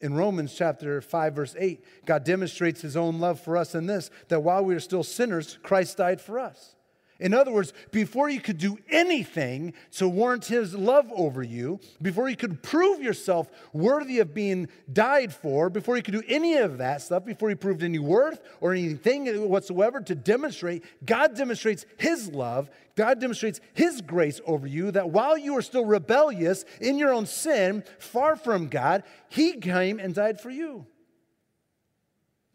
In 0.00 0.14
Romans 0.14 0.54
chapter 0.54 1.00
5, 1.00 1.34
verse 1.34 1.56
8, 1.58 1.84
God 2.04 2.24
demonstrates 2.24 2.80
his 2.80 2.96
own 2.96 3.20
love 3.20 3.40
for 3.40 3.56
us 3.56 3.74
in 3.74 3.86
this 3.86 4.10
that 4.28 4.40
while 4.40 4.64
we 4.64 4.74
are 4.74 4.80
still 4.80 5.02
sinners, 5.02 5.58
Christ 5.62 5.96
died 5.96 6.20
for 6.20 6.38
us. 6.38 6.74
In 7.20 7.32
other 7.32 7.52
words, 7.52 7.72
before 7.92 8.28
you 8.28 8.40
could 8.40 8.58
do 8.58 8.76
anything 8.90 9.72
to 9.92 10.08
warrant 10.08 10.46
his 10.46 10.74
love 10.74 11.12
over 11.14 11.44
you, 11.44 11.78
before 12.02 12.28
you 12.28 12.34
could 12.34 12.60
prove 12.60 13.00
yourself 13.00 13.48
worthy 13.72 14.18
of 14.18 14.34
being 14.34 14.68
died 14.92 15.32
for, 15.32 15.70
before 15.70 15.96
you 15.96 16.02
could 16.02 16.14
do 16.14 16.24
any 16.26 16.56
of 16.56 16.78
that 16.78 17.02
stuff, 17.02 17.24
before 17.24 17.50
you 17.50 17.56
proved 17.56 17.84
any 17.84 18.00
worth 18.00 18.40
or 18.60 18.72
anything 18.72 19.48
whatsoever 19.48 20.00
to 20.00 20.14
demonstrate, 20.16 20.82
God 21.06 21.36
demonstrates 21.36 21.86
his 21.98 22.30
love, 22.30 22.68
God 22.96 23.20
demonstrates 23.20 23.60
his 23.74 24.00
grace 24.00 24.40
over 24.44 24.66
you 24.66 24.90
that 24.90 25.10
while 25.10 25.38
you 25.38 25.56
are 25.56 25.62
still 25.62 25.84
rebellious 25.84 26.64
in 26.80 26.98
your 26.98 27.12
own 27.12 27.26
sin, 27.26 27.84
far 28.00 28.34
from 28.34 28.68
God, 28.68 29.04
he 29.28 29.52
came 29.52 30.00
and 30.00 30.14
died 30.16 30.40
for 30.40 30.50
you. 30.50 30.84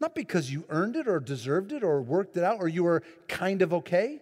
Not 0.00 0.14
because 0.14 0.50
you 0.50 0.64
earned 0.68 0.96
it 0.96 1.08
or 1.08 1.18
deserved 1.18 1.72
it 1.72 1.82
or 1.82 2.02
worked 2.02 2.36
it 2.36 2.44
out 2.44 2.58
or 2.60 2.68
you 2.68 2.84
were 2.84 3.02
kind 3.26 3.62
of 3.62 3.72
okay. 3.72 4.20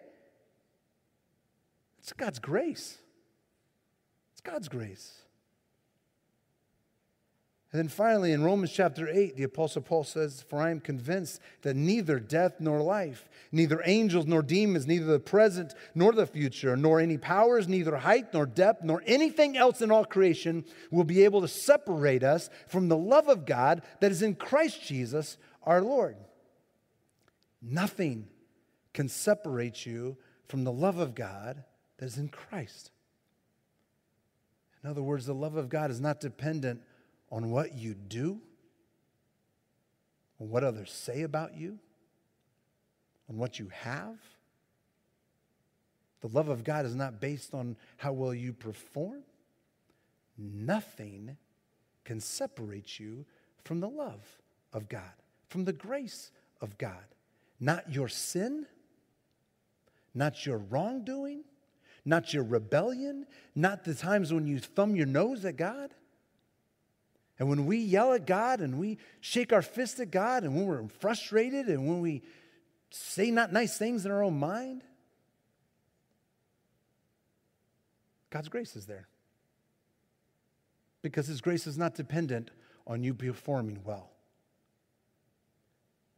It's 2.01 2.13
God's 2.13 2.39
grace. 2.39 2.99
It's 4.33 4.41
God's 4.41 4.69
grace. 4.69 5.23
And 7.71 7.79
then 7.79 7.89
finally, 7.89 8.33
in 8.33 8.43
Romans 8.43 8.73
chapter 8.73 9.07
8, 9.07 9.37
the 9.37 9.43
Apostle 9.43 9.83
Paul 9.83 10.03
says, 10.03 10.43
For 10.49 10.59
I 10.59 10.71
am 10.71 10.81
convinced 10.81 11.43
that 11.61 11.77
neither 11.77 12.19
death 12.19 12.55
nor 12.61 12.81
life, 12.81 13.29
neither 13.53 13.83
angels 13.85 14.27
nor 14.27 14.41
demons, 14.41 14.87
neither 14.87 15.05
the 15.05 15.21
present 15.21 15.75
nor 15.95 16.13
the 16.13 16.27
future, 16.27 16.79
nor 16.79 16.99
any 16.99 17.19
powers, 17.19 17.69
neither 17.69 17.99
height 17.99 18.33
nor 18.33 18.47
depth, 18.47 18.85
nor 18.85 19.03
anything 19.05 19.59
else 19.59 19.83
in 19.83 19.91
all 19.91 20.07
creation 20.07 20.65
will 20.91 21.05
be 21.05 21.25
able 21.25 21.43
to 21.43 21.49
separate 21.49 22.23
us 22.23 22.49
from 22.69 22.89
the 22.89 22.97
love 22.97 23.29
of 23.29 23.45
God 23.45 23.83
that 24.01 24.11
is 24.11 24.23
in 24.23 24.35
Christ 24.35 24.83
Jesus 24.83 25.37
our 25.63 25.83
Lord. 25.83 26.17
Nothing 27.61 28.29
can 28.95 29.11
separate 29.11 29.85
you 29.85 30.17
from 30.49 30.65
the 30.65 30.73
love 30.73 30.97
of 30.97 31.15
God 31.15 31.65
that 31.99 32.07
is 32.07 32.19
in 32.19 32.29
Christ. 32.29 32.91
In 34.83 34.91
other 34.91 35.03
words, 35.03 35.27
the 35.27 35.35
love 35.35 35.57
of 35.57 35.69
God 35.69 35.91
is 35.91 36.01
not 36.01 36.21
dependent 36.21 36.81
on 37.31 37.51
what 37.51 37.75
you 37.75 37.95
do, 37.95 38.41
on 40.41 40.49
what 40.49 40.65
others 40.65 40.91
say 40.91 41.23
about 41.23 41.57
you, 41.57 41.79
on 43.29 43.37
what 43.37 43.59
you 43.59 43.69
have. 43.73 44.17
The 46.21 46.29
love 46.29 46.49
of 46.49 46.65
God 46.65 46.87
is 46.87 46.95
not 46.95 47.21
based 47.21 47.55
on 47.55 47.77
how 47.97 48.13
well 48.13 48.35
you 48.35 48.53
perform. 48.53 49.23
Nothing 50.37 51.37
can 52.05 52.21
separate 52.21 52.99
you 52.99 53.25
from 53.65 53.81
the 53.81 53.89
love 53.89 54.25
of 54.73 54.89
God, 54.89 55.03
from 55.49 55.65
the 55.65 55.73
grace 55.73 56.31
of 56.61 56.79
God. 56.79 57.05
Not 57.61 57.93
your 57.93 58.09
sin, 58.09 58.67
not 60.15 60.47
your 60.47 60.59
wrongdoing, 60.59 61.43
not 62.05 62.33
your 62.33 62.45
rebellion, 62.45 63.27
not 63.55 63.85
the 63.85 63.95
times 63.95 64.33
when 64.33 64.47
you 64.47 64.59
thumb 64.59 64.97
your 64.97 65.07
nose 65.07 65.45
at 65.45 65.57
God. 65.57 65.95
And 67.39 67.49
when 67.49 67.67
we 67.67 67.79
yell 67.79 68.13
at 68.13 68.27
God 68.27 68.61
and 68.61 68.79
we 68.79 68.99
shake 69.21 69.53
our 69.53 69.63
fist 69.63 70.01
at 70.01 70.11
God 70.11 70.43
and 70.43 70.57
when 70.57 70.67
we're 70.67 70.89
frustrated 70.89 71.69
and 71.69 71.87
when 71.87 72.01
we 72.01 72.23
say 72.91 73.31
not 73.31 73.53
nice 73.53 73.79
things 73.79 74.05
in 74.05 74.11
our 74.11 74.23
own 74.23 74.39
mind, 74.39 74.83
God's 78.31 78.49
grace 78.49 78.77
is 78.77 78.87
there. 78.87 79.09
Because 81.01 81.27
His 81.29 81.41
grace 81.41 81.67
is 81.67 81.79
not 81.79 81.95
dependent 81.95 82.51
on 82.87 83.05
you 83.05 83.15
performing 83.15 83.81
well. 83.85 84.11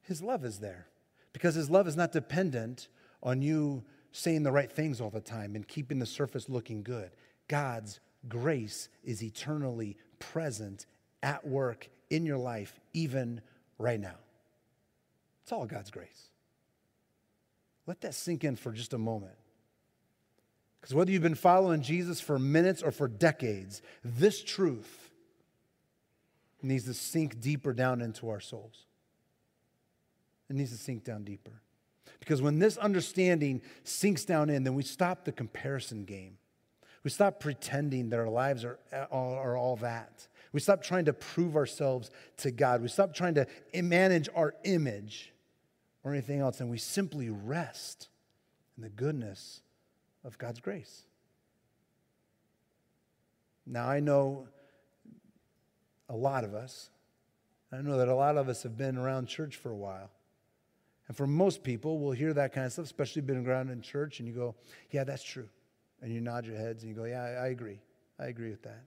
His 0.03 0.23
love 0.23 0.45
is 0.45 0.59
there. 0.59 0.87
Because 1.33 1.55
His 1.55 1.71
love 1.71 1.87
is 1.87 1.97
not 1.97 2.13
dependent 2.13 2.89
on 3.23 3.43
you 3.43 3.85
saying 4.13 4.43
the 4.43 4.53
right 4.53 4.71
things 4.71 5.01
all 5.01 5.11
the 5.11 5.21
time 5.21 5.55
and 5.55 5.67
keeping 5.67 5.99
the 5.99 6.07
surface 6.07 6.49
looking 6.49 6.83
good. 6.83 7.11
God's 7.49 8.01
grace 8.29 8.89
is 9.05 9.23
eternally 9.23 9.97
present 10.19 10.87
at 11.23 11.47
work 11.47 11.89
in 12.11 12.27
your 12.27 12.39
life, 12.39 12.79
even 12.93 13.41
right 13.79 14.01
now. 14.01 14.17
It's 15.43 15.53
all 15.53 15.67
God's 15.67 15.91
grace. 15.91 16.29
Let 17.87 18.01
that 18.03 18.15
sink 18.15 18.45
in 18.45 18.57
for 18.57 18.73
just 18.73 18.93
a 18.93 18.99
moment. 18.99 19.35
Because 20.81 20.95
whether 20.95 21.11
you've 21.11 21.23
been 21.23 21.35
following 21.35 21.83
Jesus 21.83 22.21
for 22.21 22.39
minutes 22.39 22.83
or 22.83 22.91
for 22.91 23.09
decades, 23.09 23.83
this 24.05 24.43
truth 24.43 25.11
needs 26.63 26.85
to 26.85 26.95
sink 26.95 27.41
deeper 27.41 27.73
down 27.73 28.01
into 28.01 28.31
our 28.31 28.41
souls. 28.41 28.87
It 30.49 30.57
needs 30.57 30.71
to 30.71 30.79
sink 30.79 31.05
down 31.05 31.25
deeper. 31.25 31.61
Because 32.19 32.43
when 32.43 32.59
this 32.59 32.77
understanding 32.77 33.63
sinks 33.85 34.25
down 34.25 34.51
in, 34.51 34.65
then 34.65 34.75
we 34.75 34.83
stop 34.83 35.25
the 35.25 35.33
comparison 35.33 36.05
game. 36.05 36.39
We 37.03 37.11
stop 37.11 37.41
pretending 37.41 38.11
that 38.11 38.19
our 38.19 38.29
lives 38.29 38.65
are, 38.65 38.79
are 38.93 39.57
all 39.57 39.77
that. 39.77 40.27
We 40.53 40.61
stop 40.61 40.83
trying 40.83 41.05
to 41.07 41.13
prove 41.13 41.57
ourselves 41.57 42.11
to 42.39 42.51
God. 42.51 42.83
We 42.83 42.89
stop 42.89 43.15
trying 43.15 43.35
to 43.35 43.47
manage 43.75 44.29
our 44.35 44.55
image 44.65 45.33
or 46.03 46.13
anything 46.13 46.41
else, 46.41 46.61
and 46.61 46.71
we 46.71 46.79
simply 46.79 47.31
rest 47.31 48.09
in 48.77 48.83
the 48.83 48.89
goodness 48.89 49.63
of 50.25 50.39
God's 50.39 50.61
grace. 50.61 51.05
Now, 53.67 53.89
I 53.89 54.01
know 54.01 54.49
a 56.09 56.17
lot 56.17 56.45
of 56.45 56.55
us, 56.55 56.91
I 57.73 57.81
know 57.83 57.99
that 57.99 58.09
a 58.09 58.15
lot 58.15 58.37
of 58.37 58.49
us 58.49 58.65
have 58.65 58.77
been 58.77 58.97
around 58.97 59.29
church 59.29 59.57
for 59.57 59.71
a 59.71 59.77
while. 59.77 60.11
And 61.11 61.17
for 61.17 61.27
most 61.27 61.65
people, 61.65 61.99
we'll 61.99 62.13
hear 62.13 62.33
that 62.35 62.53
kind 62.53 62.65
of 62.65 62.73
stuff, 62.73 62.85
especially 62.85 63.23
been 63.23 63.45
around 63.45 63.69
in 63.69 63.83
church, 63.83 64.21
and 64.21 64.29
you 64.29 64.33
go, 64.33 64.55
Yeah, 64.93 65.03
that's 65.03 65.25
true. 65.25 65.49
And 66.01 66.13
you 66.15 66.21
nod 66.21 66.47
your 66.47 66.55
heads 66.55 66.85
and 66.85 66.89
you 66.89 66.95
go, 66.95 67.03
Yeah, 67.03 67.21
I, 67.21 67.31
I 67.31 67.47
agree. 67.49 67.81
I 68.17 68.27
agree 68.27 68.51
with 68.51 68.63
that. 68.63 68.85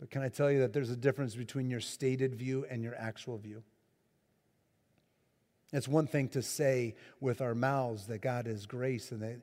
But 0.00 0.10
can 0.10 0.22
I 0.22 0.28
tell 0.30 0.50
you 0.50 0.58
that 0.62 0.72
there's 0.72 0.90
a 0.90 0.96
difference 0.96 1.36
between 1.36 1.70
your 1.70 1.78
stated 1.78 2.34
view 2.34 2.66
and 2.68 2.82
your 2.82 2.96
actual 2.96 3.38
view? 3.38 3.62
It's 5.72 5.86
one 5.86 6.08
thing 6.08 6.26
to 6.30 6.42
say 6.42 6.96
with 7.20 7.40
our 7.40 7.54
mouths 7.54 8.08
that 8.08 8.20
God 8.20 8.48
is 8.48 8.66
grace 8.66 9.12
and 9.12 9.22
that 9.22 9.42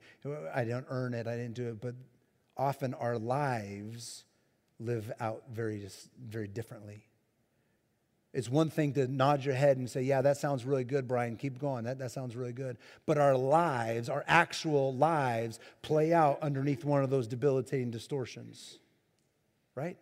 I 0.53 0.65
don't 0.65 0.85
earn 0.89 1.13
it, 1.13 1.27
I 1.27 1.37
didn't 1.37 1.53
do 1.53 1.69
it, 1.69 1.79
but 1.79 1.95
often 2.57 2.93
our 2.93 3.17
lives 3.17 4.25
live 4.81 5.09
out 5.21 5.43
very, 5.49 5.87
very 6.21 6.49
differently. 6.49 7.05
It's 8.33 8.49
one 8.49 8.69
thing 8.69 8.93
to 8.93 9.07
nod 9.07 9.43
your 9.43 9.55
head 9.55 9.77
and 9.77 9.89
say, 9.89 10.03
Yeah, 10.03 10.21
that 10.21 10.37
sounds 10.37 10.63
really 10.63 10.85
good, 10.85 11.07
Brian. 11.07 11.35
Keep 11.35 11.59
going. 11.59 11.83
That, 11.83 11.99
that 11.99 12.11
sounds 12.11 12.35
really 12.35 12.53
good. 12.53 12.77
But 13.05 13.17
our 13.17 13.35
lives, 13.35 14.07
our 14.07 14.23
actual 14.27 14.95
lives, 14.95 15.59
play 15.81 16.13
out 16.13 16.39
underneath 16.41 16.85
one 16.85 17.03
of 17.03 17.09
those 17.09 17.27
debilitating 17.27 17.91
distortions, 17.91 18.79
right? 19.75 19.97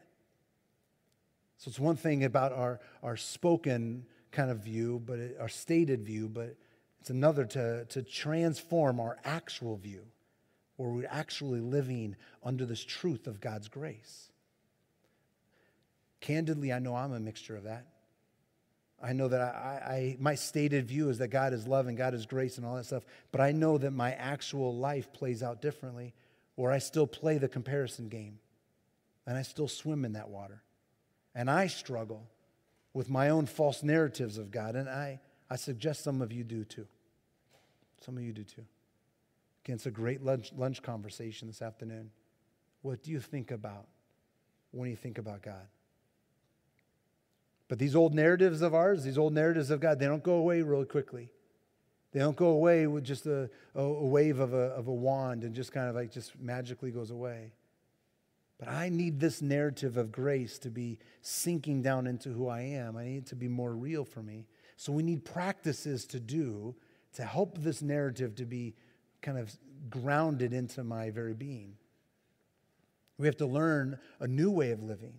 So 1.57 1.69
it's 1.69 1.79
one 1.79 1.97
thing 1.97 2.23
about 2.23 2.53
our, 2.53 2.79
our 3.01 3.17
spoken 3.17 4.05
kind 4.31 4.51
of 4.51 4.59
view, 4.59 5.01
but 5.05 5.19
it, 5.19 5.37
our 5.39 5.49
stated 5.49 6.03
view, 6.03 6.29
but 6.29 6.55
it's 7.01 7.09
another 7.09 7.45
to, 7.45 7.85
to 7.85 8.03
transform 8.03 8.99
our 8.99 9.17
actual 9.25 9.75
view, 9.75 10.05
where 10.77 10.89
we're 10.89 11.07
actually 11.09 11.61
living 11.61 12.15
under 12.43 12.65
this 12.65 12.83
truth 12.83 13.25
of 13.25 13.41
God's 13.41 13.67
grace. 13.67 14.29
Candidly, 16.21 16.71
I 16.71 16.79
know 16.79 16.95
I'm 16.95 17.12
a 17.12 17.19
mixture 17.19 17.58
of 17.58 17.63
that. 17.63 17.87
I 19.02 19.13
know 19.13 19.27
that 19.29 19.41
I, 19.41 19.45
I, 19.47 20.17
my 20.19 20.35
stated 20.35 20.87
view 20.87 21.10
is 21.10 21.19
that 21.19 21.29
God 21.29 21.54
is 21.54 21.67
love 21.67 21.87
and 21.87 21.97
God 21.97 22.13
is 22.13 22.25
grace 22.25 22.58
and 22.58 22.65
all 22.65 22.75
that 22.75 22.85
stuff, 22.85 23.04
but 23.31 23.39
I 23.41 23.52
know 23.52 23.77
that 23.77 23.91
my 23.91 24.13
actual 24.13 24.75
life 24.75 25.13
plays 25.13 25.41
out 25.41 25.62
differently, 25.62 26.13
or 26.58 26.71
I 26.71 26.79
still 26.79 27.08
play 27.08 27.37
the 27.37 27.47
comparison 27.47 28.10
game 28.10 28.39
and 29.25 29.37
I 29.37 29.43
still 29.43 29.67
swim 29.67 30.06
in 30.06 30.13
that 30.13 30.29
water. 30.29 30.63
And 31.35 31.50
I 31.50 31.67
struggle 31.67 32.27
with 32.93 33.10
my 33.10 33.29
own 33.29 33.45
false 33.45 33.83
narratives 33.83 34.37
of 34.37 34.52
God, 34.52 34.75
and 34.75 34.89
I, 34.89 35.19
I 35.50 35.56
suggest 35.56 36.04
some 36.04 36.21
of 36.21 36.33
you 36.33 36.43
do 36.43 36.63
too. 36.63 36.87
Some 38.02 38.17
of 38.17 38.23
you 38.23 38.33
do 38.33 38.43
too. 38.43 38.65
Again, 39.63 39.75
it's 39.75 39.85
a 39.85 39.91
great 39.91 40.23
lunch, 40.23 40.52
lunch 40.58 40.81
conversation 40.81 41.47
this 41.47 41.62
afternoon. 41.62 42.10
What 42.81 43.04
do 43.04 43.12
you 43.12 43.19
think 43.19 43.52
about 43.52 43.85
when 44.71 44.89
you 44.89 44.95
think 44.95 45.17
about 45.19 45.43
God? 45.43 45.67
But 47.69 47.77
these 47.77 47.95
old 47.95 48.13
narratives 48.13 48.61
of 48.61 48.73
ours, 48.73 49.03
these 49.03 49.17
old 49.17 49.31
narratives 49.31 49.69
of 49.69 49.79
God, 49.79 49.99
they 49.99 50.07
don't 50.07 50.23
go 50.23 50.33
away 50.33 50.61
really 50.63 50.87
quickly. 50.87 51.29
They 52.11 52.19
don't 52.19 52.35
go 52.35 52.47
away 52.47 52.87
with 52.87 53.03
just 53.03 53.27
a, 53.27 53.49
a, 53.75 53.87
wave 53.87 54.39
of 54.39 54.53
a, 54.53 54.73
of 54.73 54.87
a 54.87 54.93
wand 54.93 55.43
and 55.43 55.53
just 55.53 55.71
kind 55.71 55.87
of 55.87 55.93
like 55.93 56.11
just 56.11 56.37
magically 56.39 56.89
goes 56.89 57.11
away. 57.11 57.53
But 58.57 58.69
I 58.69 58.89
need 58.89 59.19
this 59.19 59.43
narrative 59.43 59.97
of 59.97 60.11
grace 60.11 60.57
to 60.59 60.71
be 60.71 60.97
sinking 61.21 61.83
down 61.83 62.07
into 62.07 62.29
who 62.29 62.47
I 62.47 62.61
am. 62.61 62.97
I 62.97 63.05
need 63.05 63.17
it 63.17 63.25
to 63.27 63.35
be 63.35 63.47
more 63.47 63.73
real 63.73 64.03
for 64.03 64.23
me. 64.23 64.47
So 64.75 64.91
we 64.91 65.03
need 65.03 65.23
practices 65.23 66.05
to 66.07 66.19
do 66.19 66.75
to 67.13 67.23
help 67.23 67.59
this 67.59 67.83
narrative 67.83 68.35
to 68.35 68.45
be 68.45 68.73
kind 69.21 69.37
of 69.37 69.55
grounded 69.91 70.53
into 70.53 70.83
my 70.83 71.11
very 71.11 71.35
being. 71.35 71.75
We 73.19 73.27
have 73.27 73.37
to 73.37 73.45
learn 73.45 73.99
a 74.19 74.27
new 74.27 74.49
way 74.49 74.71
of 74.71 74.81
living 74.81 75.13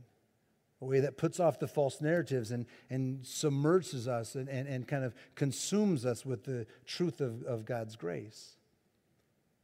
a 0.83 0.85
way 0.85 1.01
that 1.01 1.19
puts 1.19 1.39
off 1.39 1.59
the 1.59 1.69
false 1.69 2.01
narratives 2.01 2.51
and, 2.51 2.67
and 2.89 3.25
submerges 3.27 4.09
us 4.09 4.35
and, 4.35 4.49
and, 4.49 4.67
and 4.67 4.89
kind 4.89 5.05
of 5.05 5.15
consumes 5.35 6.07
us 6.07 6.25
with 6.25 6.45
the 6.45 6.67
truth 6.87 7.21
of, 7.21 7.43
of 7.43 7.65
God's 7.65 7.97
grace. 7.97 8.57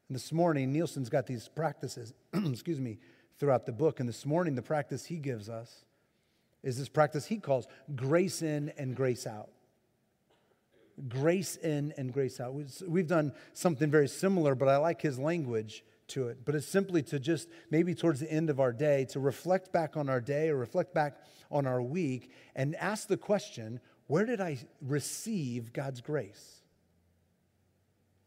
And 0.09 0.15
this 0.15 0.31
morning, 0.31 0.73
Nielsen's 0.73 1.09
got 1.09 1.27
these 1.27 1.49
practices, 1.49 2.13
excuse 2.35 2.81
me, 2.81 2.99
throughout 3.39 3.67
the 3.67 3.73
book. 3.73 3.99
And 3.99 4.09
this 4.09 4.27
morning, 4.27 4.55
the 4.55 4.63
practice 4.63 5.07
he 5.07 5.17
gives 5.17 5.49
us 5.49 5.85
is 6.63 6.79
this 6.79 6.89
practice 6.89 7.27
he 7.27 7.39
calls 7.39 7.67
grace 7.95 8.43
in 8.43 8.73
and 8.77 8.95
grace 8.95 9.27
out. 9.27 9.49
Grace 11.09 11.57
in 11.57 11.93
and 11.97 12.13
grace 12.13 12.41
out. 12.41 12.55
We've 12.87 13.07
done 13.07 13.33
something 13.53 13.91
very 13.91 14.09
similar, 14.09 14.55
but 14.55 14.69
I 14.69 14.77
like 14.77 15.01
his 15.01 15.19
language 15.19 15.85
to 16.09 16.29
it, 16.29 16.45
but 16.45 16.55
it's 16.55 16.67
simply 16.67 17.03
to 17.03 17.19
just 17.19 17.49
maybe 17.71 17.95
towards 17.95 18.21
the 18.21 18.31
end 18.31 18.51
of 18.51 18.61
our 18.61 18.73
day 18.73 19.07
to 19.11 19.21
reflect 19.21 19.73
back 19.73 19.97
on 19.97 20.09
our 20.09 20.21
day 20.21 20.49
or 20.49 20.57
reflect 20.57 20.95
back 20.95 21.19
on 21.51 21.67
our 21.67 21.83
week 21.83 22.31
and 22.55 22.75
ask 22.77 23.09
the 23.09 23.17
question 23.17 23.81
where 24.07 24.25
did 24.25 24.41
I 24.41 24.59
receive 24.81 25.73
God's 25.73 26.01
grace? 26.01 26.61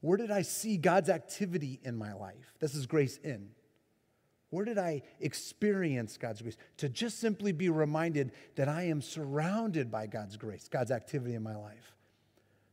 Where 0.01 0.17
did 0.17 0.31
I 0.31 0.41
see 0.41 0.77
God's 0.77 1.09
activity 1.09 1.79
in 1.83 1.97
my 1.97 2.13
life? 2.13 2.53
This 2.59 2.75
is 2.75 2.85
grace 2.85 3.17
in. 3.17 3.49
Where 4.49 4.65
did 4.65 4.77
I 4.77 5.03
experience 5.19 6.17
God's 6.17 6.41
grace? 6.41 6.57
To 6.77 6.89
just 6.89 7.19
simply 7.19 7.51
be 7.51 7.69
reminded 7.69 8.31
that 8.55 8.67
I 8.67 8.83
am 8.83 9.01
surrounded 9.01 9.91
by 9.91 10.07
God's 10.07 10.37
grace, 10.37 10.67
God's 10.67 10.91
activity 10.91 11.35
in 11.35 11.43
my 11.43 11.55
life. 11.55 11.95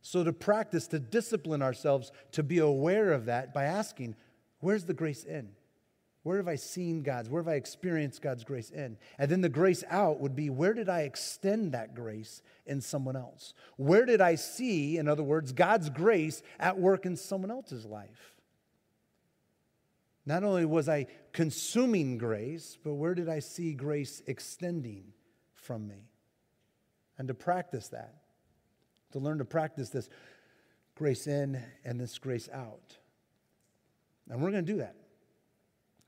So, 0.00 0.22
to 0.22 0.32
practice, 0.32 0.86
to 0.88 1.00
discipline 1.00 1.62
ourselves 1.62 2.12
to 2.32 2.42
be 2.44 2.58
aware 2.58 3.12
of 3.12 3.26
that 3.26 3.52
by 3.52 3.64
asking, 3.64 4.14
Where's 4.60 4.84
the 4.84 4.94
grace 4.94 5.24
in? 5.24 5.50
Where 6.26 6.38
have 6.38 6.48
I 6.48 6.56
seen 6.56 7.02
God's? 7.02 7.28
Where 7.28 7.40
have 7.40 7.48
I 7.48 7.54
experienced 7.54 8.20
God's 8.20 8.42
grace 8.42 8.70
in? 8.70 8.96
And 9.16 9.30
then 9.30 9.42
the 9.42 9.48
grace 9.48 9.84
out 9.88 10.18
would 10.18 10.34
be 10.34 10.50
where 10.50 10.74
did 10.74 10.88
I 10.88 11.02
extend 11.02 11.70
that 11.70 11.94
grace 11.94 12.42
in 12.66 12.80
someone 12.80 13.14
else? 13.14 13.54
Where 13.76 14.04
did 14.04 14.20
I 14.20 14.34
see, 14.34 14.98
in 14.98 15.06
other 15.06 15.22
words, 15.22 15.52
God's 15.52 15.88
grace 15.88 16.42
at 16.58 16.80
work 16.80 17.06
in 17.06 17.16
someone 17.16 17.52
else's 17.52 17.86
life? 17.86 18.34
Not 20.26 20.42
only 20.42 20.64
was 20.64 20.88
I 20.88 21.06
consuming 21.32 22.18
grace, 22.18 22.76
but 22.82 22.94
where 22.94 23.14
did 23.14 23.28
I 23.28 23.38
see 23.38 23.72
grace 23.72 24.20
extending 24.26 25.12
from 25.54 25.86
me? 25.86 26.10
And 27.18 27.28
to 27.28 27.34
practice 27.34 27.86
that, 27.90 28.16
to 29.12 29.20
learn 29.20 29.38
to 29.38 29.44
practice 29.44 29.90
this 29.90 30.08
grace 30.96 31.28
in 31.28 31.62
and 31.84 32.00
this 32.00 32.18
grace 32.18 32.48
out. 32.52 32.98
And 34.30 34.40
we're 34.40 34.50
going 34.50 34.64
to 34.64 34.72
do 34.72 34.78
that. 34.78 34.96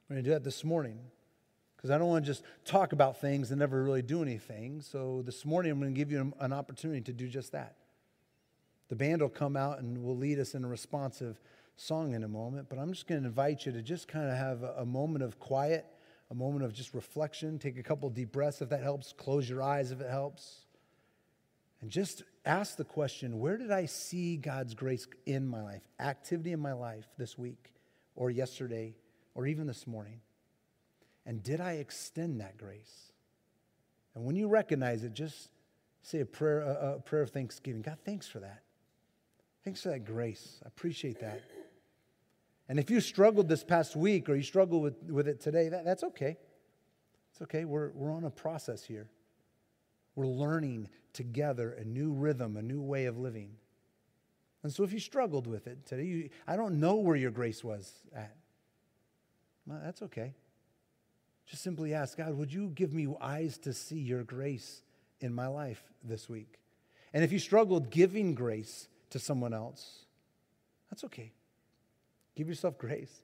We're 0.08 0.14
going 0.14 0.24
to 0.24 0.30
do 0.30 0.34
that 0.34 0.44
this 0.44 0.64
morning 0.64 0.98
because 1.76 1.90
I 1.90 1.98
don't 1.98 2.08
want 2.08 2.24
to 2.24 2.30
just 2.30 2.42
talk 2.64 2.92
about 2.92 3.20
things 3.20 3.50
and 3.50 3.60
never 3.60 3.82
really 3.82 4.02
do 4.02 4.22
anything. 4.22 4.80
So 4.80 5.22
this 5.24 5.44
morning, 5.44 5.70
I'm 5.70 5.78
going 5.78 5.94
to 5.94 5.98
give 5.98 6.10
you 6.10 6.32
an 6.40 6.52
opportunity 6.52 7.00
to 7.02 7.12
do 7.12 7.28
just 7.28 7.52
that. 7.52 7.76
The 8.88 8.96
band 8.96 9.22
will 9.22 9.28
come 9.28 9.56
out 9.56 9.78
and 9.78 10.02
will 10.02 10.16
lead 10.16 10.38
us 10.40 10.54
in 10.54 10.64
a 10.64 10.68
responsive 10.68 11.40
song 11.76 12.14
in 12.14 12.24
a 12.24 12.28
moment, 12.28 12.68
but 12.68 12.78
I'm 12.78 12.92
just 12.92 13.06
going 13.06 13.22
to 13.22 13.28
invite 13.28 13.64
you 13.64 13.72
to 13.72 13.82
just 13.82 14.08
kind 14.08 14.28
of 14.28 14.36
have 14.36 14.62
a, 14.62 14.76
a 14.78 14.86
moment 14.86 15.22
of 15.22 15.38
quiet, 15.38 15.86
a 16.30 16.34
moment 16.34 16.64
of 16.64 16.72
just 16.72 16.94
reflection. 16.94 17.58
Take 17.58 17.78
a 17.78 17.82
couple 17.82 18.10
deep 18.10 18.32
breaths 18.32 18.60
if 18.60 18.70
that 18.70 18.82
helps. 18.82 19.12
Close 19.12 19.48
your 19.48 19.62
eyes 19.62 19.92
if 19.92 20.00
it 20.00 20.10
helps. 20.10 20.62
And 21.80 21.90
just 21.90 22.24
ask 22.44 22.76
the 22.76 22.84
question 22.84 23.38
where 23.38 23.56
did 23.56 23.70
I 23.70 23.86
see 23.86 24.36
God's 24.36 24.74
grace 24.74 25.06
in 25.26 25.46
my 25.46 25.62
life, 25.62 25.82
activity 26.00 26.50
in 26.50 26.58
my 26.58 26.72
life 26.72 27.06
this 27.16 27.38
week? 27.38 27.72
Or 28.18 28.30
yesterday 28.30 28.96
or 29.34 29.46
even 29.46 29.66
this 29.66 29.86
morning? 29.86 30.20
And 31.24 31.42
did 31.42 31.60
I 31.60 31.74
extend 31.74 32.40
that 32.40 32.58
grace? 32.58 33.12
And 34.14 34.24
when 34.24 34.34
you 34.34 34.48
recognize 34.48 35.04
it, 35.04 35.14
just 35.14 35.50
say 36.02 36.20
a 36.20 36.26
prayer, 36.26 36.60
a, 36.60 36.96
a 36.96 37.00
prayer 37.00 37.22
of 37.22 37.30
thanksgiving. 37.30 37.80
God, 37.80 37.98
thanks 38.04 38.26
for 38.26 38.40
that. 38.40 38.62
Thanks 39.64 39.82
for 39.82 39.90
that 39.90 40.04
grace. 40.04 40.60
I 40.64 40.68
appreciate 40.68 41.20
that. 41.20 41.42
And 42.68 42.78
if 42.78 42.90
you 42.90 43.00
struggled 43.00 43.48
this 43.48 43.62
past 43.62 43.94
week 43.94 44.28
or 44.28 44.34
you 44.34 44.42
struggle 44.42 44.80
with, 44.80 45.02
with 45.04 45.28
it 45.28 45.40
today, 45.40 45.68
that, 45.68 45.84
that's 45.84 46.02
okay. 46.02 46.36
It's 47.30 47.42
okay. 47.42 47.64
We're, 47.64 47.92
we're 47.92 48.12
on 48.12 48.24
a 48.24 48.30
process 48.30 48.84
here. 48.84 49.08
We're 50.16 50.26
learning 50.26 50.88
together 51.12 51.72
a 51.72 51.84
new 51.84 52.12
rhythm, 52.12 52.56
a 52.56 52.62
new 52.62 52.82
way 52.82 53.06
of 53.06 53.16
living. 53.16 53.52
And 54.62 54.72
so 54.72 54.82
if 54.82 54.92
you 54.92 54.98
struggled 54.98 55.46
with 55.46 55.66
it 55.66 55.86
today, 55.86 56.04
you, 56.04 56.30
I 56.46 56.56
don't 56.56 56.80
know 56.80 56.96
where 56.96 57.16
your 57.16 57.30
grace 57.30 57.62
was 57.62 57.92
at. 58.14 58.34
Well, 59.66 59.80
that's 59.84 60.02
okay. 60.02 60.34
Just 61.46 61.62
simply 61.62 61.94
ask 61.94 62.18
God, 62.18 62.34
would 62.34 62.52
you 62.52 62.68
give 62.68 62.92
me 62.92 63.08
eyes 63.20 63.56
to 63.58 63.72
see 63.72 63.98
your 63.98 64.22
grace 64.22 64.82
in 65.20 65.34
my 65.34 65.46
life 65.46 65.82
this 66.02 66.28
week? 66.28 66.58
And 67.14 67.24
if 67.24 67.32
you 67.32 67.38
struggled 67.38 67.90
giving 67.90 68.34
grace 68.34 68.88
to 69.10 69.18
someone 69.18 69.54
else, 69.54 70.04
that's 70.90 71.04
okay. 71.04 71.32
Give 72.34 72.48
yourself 72.48 72.78
grace. 72.78 73.22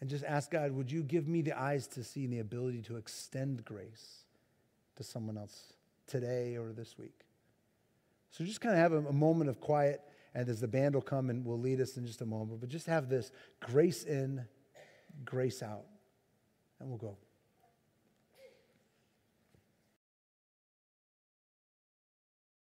And 0.00 0.08
just 0.08 0.24
ask 0.24 0.50
God, 0.50 0.72
would 0.72 0.90
you 0.90 1.02
give 1.02 1.26
me 1.28 1.42
the 1.42 1.58
eyes 1.58 1.86
to 1.88 2.04
see 2.04 2.24
and 2.24 2.32
the 2.32 2.38
ability 2.38 2.82
to 2.82 2.96
extend 2.96 3.64
grace 3.64 4.24
to 4.96 5.04
someone 5.04 5.36
else 5.36 5.72
today 6.06 6.56
or 6.56 6.72
this 6.72 6.96
week? 6.98 7.27
So 8.30 8.44
just 8.44 8.60
kind 8.60 8.74
of 8.74 8.80
have 8.80 8.92
a, 8.92 9.08
a 9.08 9.12
moment 9.12 9.50
of 9.50 9.60
quiet, 9.60 10.00
and 10.34 10.48
as 10.48 10.60
the 10.60 10.68
band 10.68 10.94
will 10.94 11.02
come 11.02 11.30
and 11.30 11.44
will 11.44 11.58
lead 11.58 11.80
us 11.80 11.96
in 11.96 12.06
just 12.06 12.20
a 12.20 12.26
moment, 12.26 12.60
but 12.60 12.68
just 12.68 12.86
have 12.86 13.08
this 13.08 13.32
grace 13.60 14.04
in, 14.04 14.44
grace 15.24 15.62
out, 15.62 15.86
and 16.80 16.88
we'll 16.88 16.98
go. 16.98 17.16